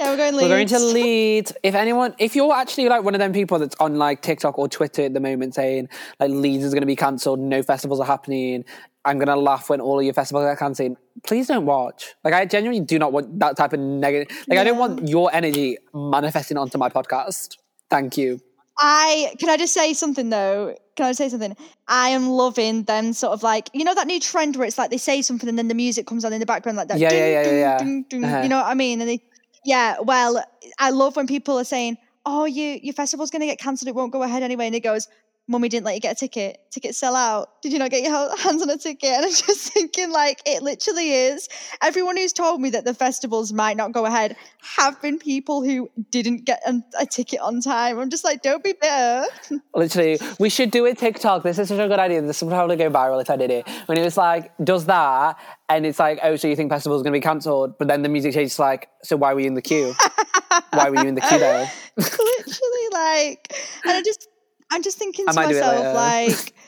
Yeah 0.00 0.10
we're 0.10 0.16
going 0.16 0.34
We're 0.34 0.48
going 0.48 0.66
to 0.68 0.78
Leeds. 0.78 0.94
Leeds. 0.94 1.52
If 1.62 1.74
anyone, 1.74 2.14
if 2.18 2.34
you're 2.34 2.52
actually 2.54 2.88
like 2.88 3.02
one 3.02 3.14
of 3.14 3.18
them 3.18 3.32
people 3.32 3.58
that's 3.58 3.76
on 3.76 3.96
like 3.96 4.22
TikTok 4.22 4.58
or 4.58 4.68
Twitter 4.68 5.02
at 5.02 5.14
the 5.14 5.20
moment 5.20 5.54
saying 5.54 5.88
like 6.18 6.30
Leeds 6.30 6.64
is 6.64 6.72
going 6.72 6.82
to 6.82 6.86
be 6.86 6.96
cancelled, 6.96 7.38
no 7.38 7.62
festivals 7.62 8.00
are 8.00 8.06
happening, 8.06 8.64
I'm 9.04 9.18
going 9.18 9.28
to 9.28 9.36
laugh 9.36 9.70
when 9.70 9.80
all 9.80 9.98
of 9.98 10.04
your 10.04 10.14
festivals 10.14 10.44
are 10.44 10.56
cancelled. 10.56 10.96
Please 11.24 11.48
don't 11.48 11.66
watch. 11.66 12.14
Like, 12.24 12.34
I 12.34 12.44
genuinely 12.44 12.84
do 12.84 12.98
not 12.98 13.12
want 13.12 13.38
that 13.38 13.56
type 13.56 13.72
of 13.72 13.80
negative. 13.80 14.36
Like, 14.48 14.58
I 14.58 14.64
don't 14.64 14.78
want 14.78 15.08
your 15.08 15.30
energy 15.34 15.78
manifesting 15.94 16.56
onto 16.56 16.78
my 16.78 16.88
podcast. 16.88 17.56
Thank 17.88 18.16
you. 18.16 18.40
I 18.82 19.34
can 19.38 19.50
I 19.50 19.58
just 19.58 19.74
say 19.74 19.92
something 19.92 20.30
though? 20.30 20.74
Can 20.96 21.04
I 21.04 21.12
say 21.12 21.28
something? 21.28 21.54
I 21.86 22.10
am 22.10 22.28
loving 22.30 22.84
them 22.84 23.12
sort 23.12 23.34
of 23.34 23.42
like 23.42 23.68
you 23.74 23.84
know 23.84 23.94
that 23.94 24.06
new 24.06 24.18
trend 24.18 24.56
where 24.56 24.66
it's 24.66 24.78
like 24.78 24.90
they 24.90 24.96
say 24.96 25.20
something 25.20 25.50
and 25.50 25.58
then 25.58 25.68
the 25.68 25.74
music 25.74 26.06
comes 26.06 26.24
on 26.24 26.32
in 26.32 26.40
the 26.40 26.46
background 26.46 26.78
like 26.78 26.88
that. 26.88 26.98
Yeah, 26.98 27.10
ding, 27.10 27.18
yeah, 27.18 27.26
yeah, 27.26 27.42
ding, 27.42 27.58
yeah, 27.58 27.78
yeah. 27.78 28.04
ding, 28.08 28.24
Uh-huh. 28.24 28.42
You 28.42 28.48
know 28.48 28.56
what 28.56 28.66
I 28.66 28.74
mean? 28.74 29.02
And 29.02 29.10
they, 29.10 29.22
yeah. 29.64 29.96
Well, 30.00 30.42
I 30.78 30.90
love 30.90 31.16
when 31.16 31.26
people 31.26 31.58
are 31.58 31.64
saying, 31.64 31.98
"Oh, 32.26 32.44
you 32.44 32.78
your 32.82 32.94
festival's 32.94 33.30
going 33.30 33.40
to 33.40 33.46
get 33.46 33.58
cancelled. 33.58 33.88
It 33.88 33.94
won't 33.94 34.12
go 34.12 34.22
ahead 34.22 34.42
anyway." 34.42 34.66
And 34.66 34.74
it 34.74 34.80
goes, 34.80 35.08
"Mummy 35.50 35.68
didn't 35.68 35.84
let 35.84 35.96
you 35.96 36.00
get 36.00 36.12
a 36.12 36.18
ticket. 36.18 36.60
Tickets 36.70 36.96
sell 36.96 37.16
out. 37.16 37.60
Did 37.60 37.72
you 37.72 37.80
not 37.80 37.90
get 37.90 38.02
your 38.02 38.36
hands 38.36 38.62
on 38.62 38.70
a 38.70 38.78
ticket?" 38.78 39.10
And 39.20 39.26
I'm 39.26 39.32
just 39.32 39.72
thinking, 39.72 40.10
like, 40.12 40.40
it 40.46 40.62
literally 40.62 41.10
is. 41.10 41.48
Everyone 41.82 42.16
who's 42.16 42.32
told 42.32 42.60
me 42.60 42.70
that 42.70 42.84
the 42.84 42.94
festivals 42.94 43.52
might 43.52 43.76
not 43.76 43.90
go 43.90 44.06
ahead 44.06 44.36
have 44.76 45.02
been 45.02 45.18
people 45.18 45.62
who 45.62 45.90
didn't 46.10 46.44
get 46.44 46.62
a, 46.64 46.80
a 47.00 47.06
ticket 47.06 47.40
on 47.40 47.60
time. 47.60 47.98
I'm 47.98 48.08
just 48.08 48.24
like, 48.24 48.42
don't 48.42 48.62
be 48.62 48.74
bitter. 48.80 49.24
Literally, 49.74 50.18
we 50.38 50.48
should 50.48 50.70
do 50.70 50.86
a 50.86 50.94
TikTok. 50.94 51.42
This 51.42 51.58
is 51.58 51.68
such 51.68 51.80
a 51.80 51.88
good 51.88 51.98
idea. 51.98 52.22
This 52.22 52.40
would 52.42 52.50
probably 52.50 52.76
go 52.76 52.88
viral 52.88 53.20
if 53.20 53.28
I 53.28 53.36
did 53.36 53.50
it. 53.50 53.68
When 53.86 53.98
it 53.98 54.04
was 54.04 54.16
like, 54.16 54.52
does 54.62 54.86
that, 54.86 55.36
and 55.68 55.84
it's 55.84 55.98
like, 55.98 56.20
oh, 56.22 56.36
so 56.36 56.46
you 56.46 56.54
think 56.54 56.70
festival's 56.70 57.00
are 57.00 57.04
going 57.04 57.12
to 57.12 57.16
be 57.18 57.22
cancelled? 57.22 57.76
But 57.78 57.88
then 57.88 58.02
the 58.02 58.08
music 58.08 58.34
changes 58.34 58.58
like, 58.58 58.88
so 59.02 59.16
why 59.16 59.34
were 59.34 59.40
you 59.40 59.48
in 59.48 59.54
the 59.54 59.62
queue? 59.62 59.94
why 60.70 60.88
were 60.88 61.02
you 61.02 61.08
in 61.08 61.14
the 61.16 61.20
queue 61.20 61.38
though? 61.38 61.66
literally 61.96 62.88
like 62.92 63.52
and 63.84 63.96
i 63.96 64.02
just 64.02 64.28
i'm 64.70 64.82
just 64.82 64.98
thinking 64.98 65.26
to 65.26 65.32
might 65.34 65.48
do 65.48 65.56
it 65.56 65.60
myself 65.60 65.94
like 65.94 66.52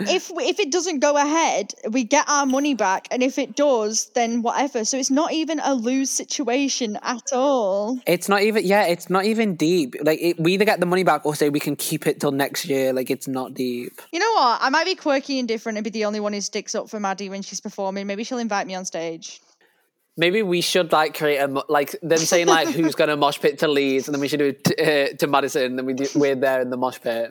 if 0.00 0.30
if 0.36 0.60
it 0.60 0.70
doesn't 0.70 1.00
go 1.00 1.16
ahead 1.16 1.74
we 1.90 2.04
get 2.04 2.24
our 2.28 2.46
money 2.46 2.72
back 2.72 3.08
and 3.10 3.20
if 3.20 3.36
it 3.36 3.56
does 3.56 4.10
then 4.14 4.42
whatever 4.42 4.84
so 4.84 4.96
it's 4.96 5.10
not 5.10 5.32
even 5.32 5.58
a 5.58 5.74
lose 5.74 6.08
situation 6.08 6.96
at 7.02 7.32
all 7.32 7.98
It's 8.06 8.28
not 8.28 8.42
even, 8.42 8.64
yeah, 8.64 8.86
it's 8.86 9.10
not 9.10 9.24
even 9.24 9.56
deep. 9.56 9.96
Like, 10.00 10.20
it, 10.22 10.38
we 10.38 10.52
either 10.54 10.64
get 10.64 10.78
the 10.78 10.86
money 10.86 11.02
back 11.02 11.26
or 11.26 11.34
say 11.34 11.48
we 11.50 11.58
can 11.58 11.74
keep 11.74 12.06
it 12.06 12.20
till 12.20 12.30
next 12.30 12.66
year. 12.66 12.92
Like, 12.92 13.10
it's 13.10 13.26
not 13.26 13.54
deep. 13.54 14.00
you 14.12 14.20
know 14.20 14.32
what 14.34 14.58
i 14.62 14.68
might 14.68 14.84
be 14.84 14.94
quirky 14.94 15.38
and 15.40 15.48
different 15.48 15.78
and 15.78 15.84
be 15.84 15.90
the 15.90 16.04
only 16.04 16.20
one 16.20 16.32
who 16.32 16.40
sticks 16.40 16.76
up 16.76 16.88
for 16.88 17.00
maddie 17.00 17.28
when 17.28 17.42
she's 17.42 17.60
performing 17.60 18.06
maybe 18.06 18.22
she'll 18.22 18.38
invite 18.38 18.66
me 18.68 18.74
on 18.76 18.84
stage 18.84 19.40
Maybe 20.18 20.42
we 20.42 20.60
should 20.60 20.90
like 20.90 21.16
create 21.16 21.38
a 21.38 21.46
like 21.68 21.94
them 22.02 22.18
saying 22.18 22.48
like 22.48 22.68
who's 22.68 22.96
gonna 22.96 23.16
mosh 23.16 23.38
pit 23.38 23.60
to 23.60 23.68
Leeds, 23.68 24.08
and 24.08 24.14
then 24.14 24.20
we 24.20 24.26
should 24.26 24.40
do 24.40 24.46
it 24.46 24.64
to, 24.64 24.74
uh, 24.82 25.16
to 25.16 25.26
Madison, 25.28 25.62
and 25.62 25.78
then 25.78 25.86
we 25.86 25.94
do, 25.94 26.06
we're 26.16 26.34
there 26.34 26.60
in 26.60 26.70
the 26.70 26.76
mosh 26.76 27.00
pit. 27.00 27.30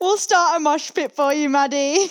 we'll 0.00 0.16
start 0.16 0.56
a 0.56 0.60
mosh 0.60 0.90
pit 0.92 1.12
for 1.12 1.32
you 1.32 1.48
maddie 1.48 2.08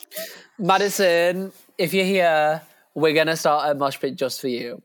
Madison, 0.58 1.52
if 1.76 1.92
you're 1.92 2.06
here, 2.06 2.62
we're 2.94 3.12
gonna 3.12 3.36
start 3.36 3.70
a 3.70 3.74
mosh 3.74 4.00
pit 4.00 4.16
just 4.16 4.40
for 4.40 4.48
you. 4.48 4.80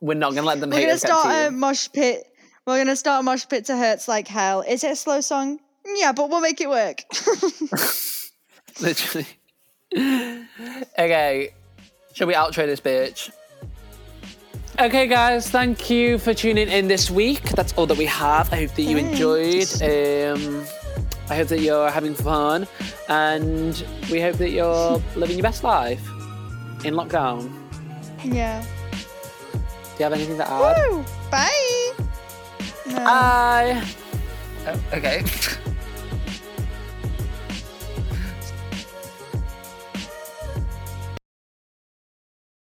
We're 0.00 0.14
not 0.14 0.36
gonna 0.36 0.46
let 0.46 0.60
them 0.60 0.70
we're 0.70 0.76
hate 0.76 0.86
gonna 0.86 0.98
start 0.98 1.24
to 1.24 1.48
a 1.48 1.50
mosh 1.50 1.88
pit 1.92 2.28
we're 2.64 2.78
gonna 2.78 2.94
start 2.94 3.20
a 3.20 3.22
mosh 3.24 3.44
pit 3.48 3.64
to 3.66 3.76
hurts 3.76 4.06
like 4.06 4.28
hell 4.28 4.60
is 4.60 4.84
it 4.84 4.92
a 4.92 4.96
slow 4.96 5.20
song 5.20 5.58
yeah 5.96 6.12
but 6.12 6.28
we'll 6.30 6.40
make 6.40 6.60
it 6.60 6.68
work 6.68 7.02
Literally. 8.80 9.26
Okay, 10.98 11.50
shall 12.14 12.26
we 12.26 12.34
outro 12.34 12.66
this 12.66 12.80
bitch? 12.80 13.30
Okay, 14.80 15.06
guys, 15.06 15.50
thank 15.50 15.88
you 15.90 16.18
for 16.18 16.34
tuning 16.34 16.68
in 16.68 16.88
this 16.88 17.10
week. 17.10 17.42
That's 17.50 17.72
all 17.74 17.86
that 17.86 17.96
we 17.98 18.06
have. 18.06 18.52
I 18.52 18.56
hope 18.56 18.74
that 18.74 18.82
you 18.82 18.96
enjoyed. 18.96 19.68
Um, 19.82 20.64
I 21.28 21.36
hope 21.36 21.48
that 21.48 21.60
you're 21.60 21.90
having 21.90 22.14
fun, 22.14 22.66
and 23.08 23.84
we 24.10 24.20
hope 24.20 24.36
that 24.36 24.50
you're 24.50 25.02
living 25.16 25.36
your 25.36 25.42
best 25.42 25.64
life 25.64 26.06
in 26.84 26.94
lockdown. 26.94 27.50
Yeah. 28.24 28.64
Do 28.92 29.58
you 29.98 30.04
have 30.04 30.12
anything 30.12 30.36
to 30.38 30.50
add? 30.50 30.90
Woo! 30.90 31.04
Bye. 31.30 31.92
No. 32.86 32.96
Bye. 32.96 33.84
Oh, 34.66 34.80
okay. 34.94 35.24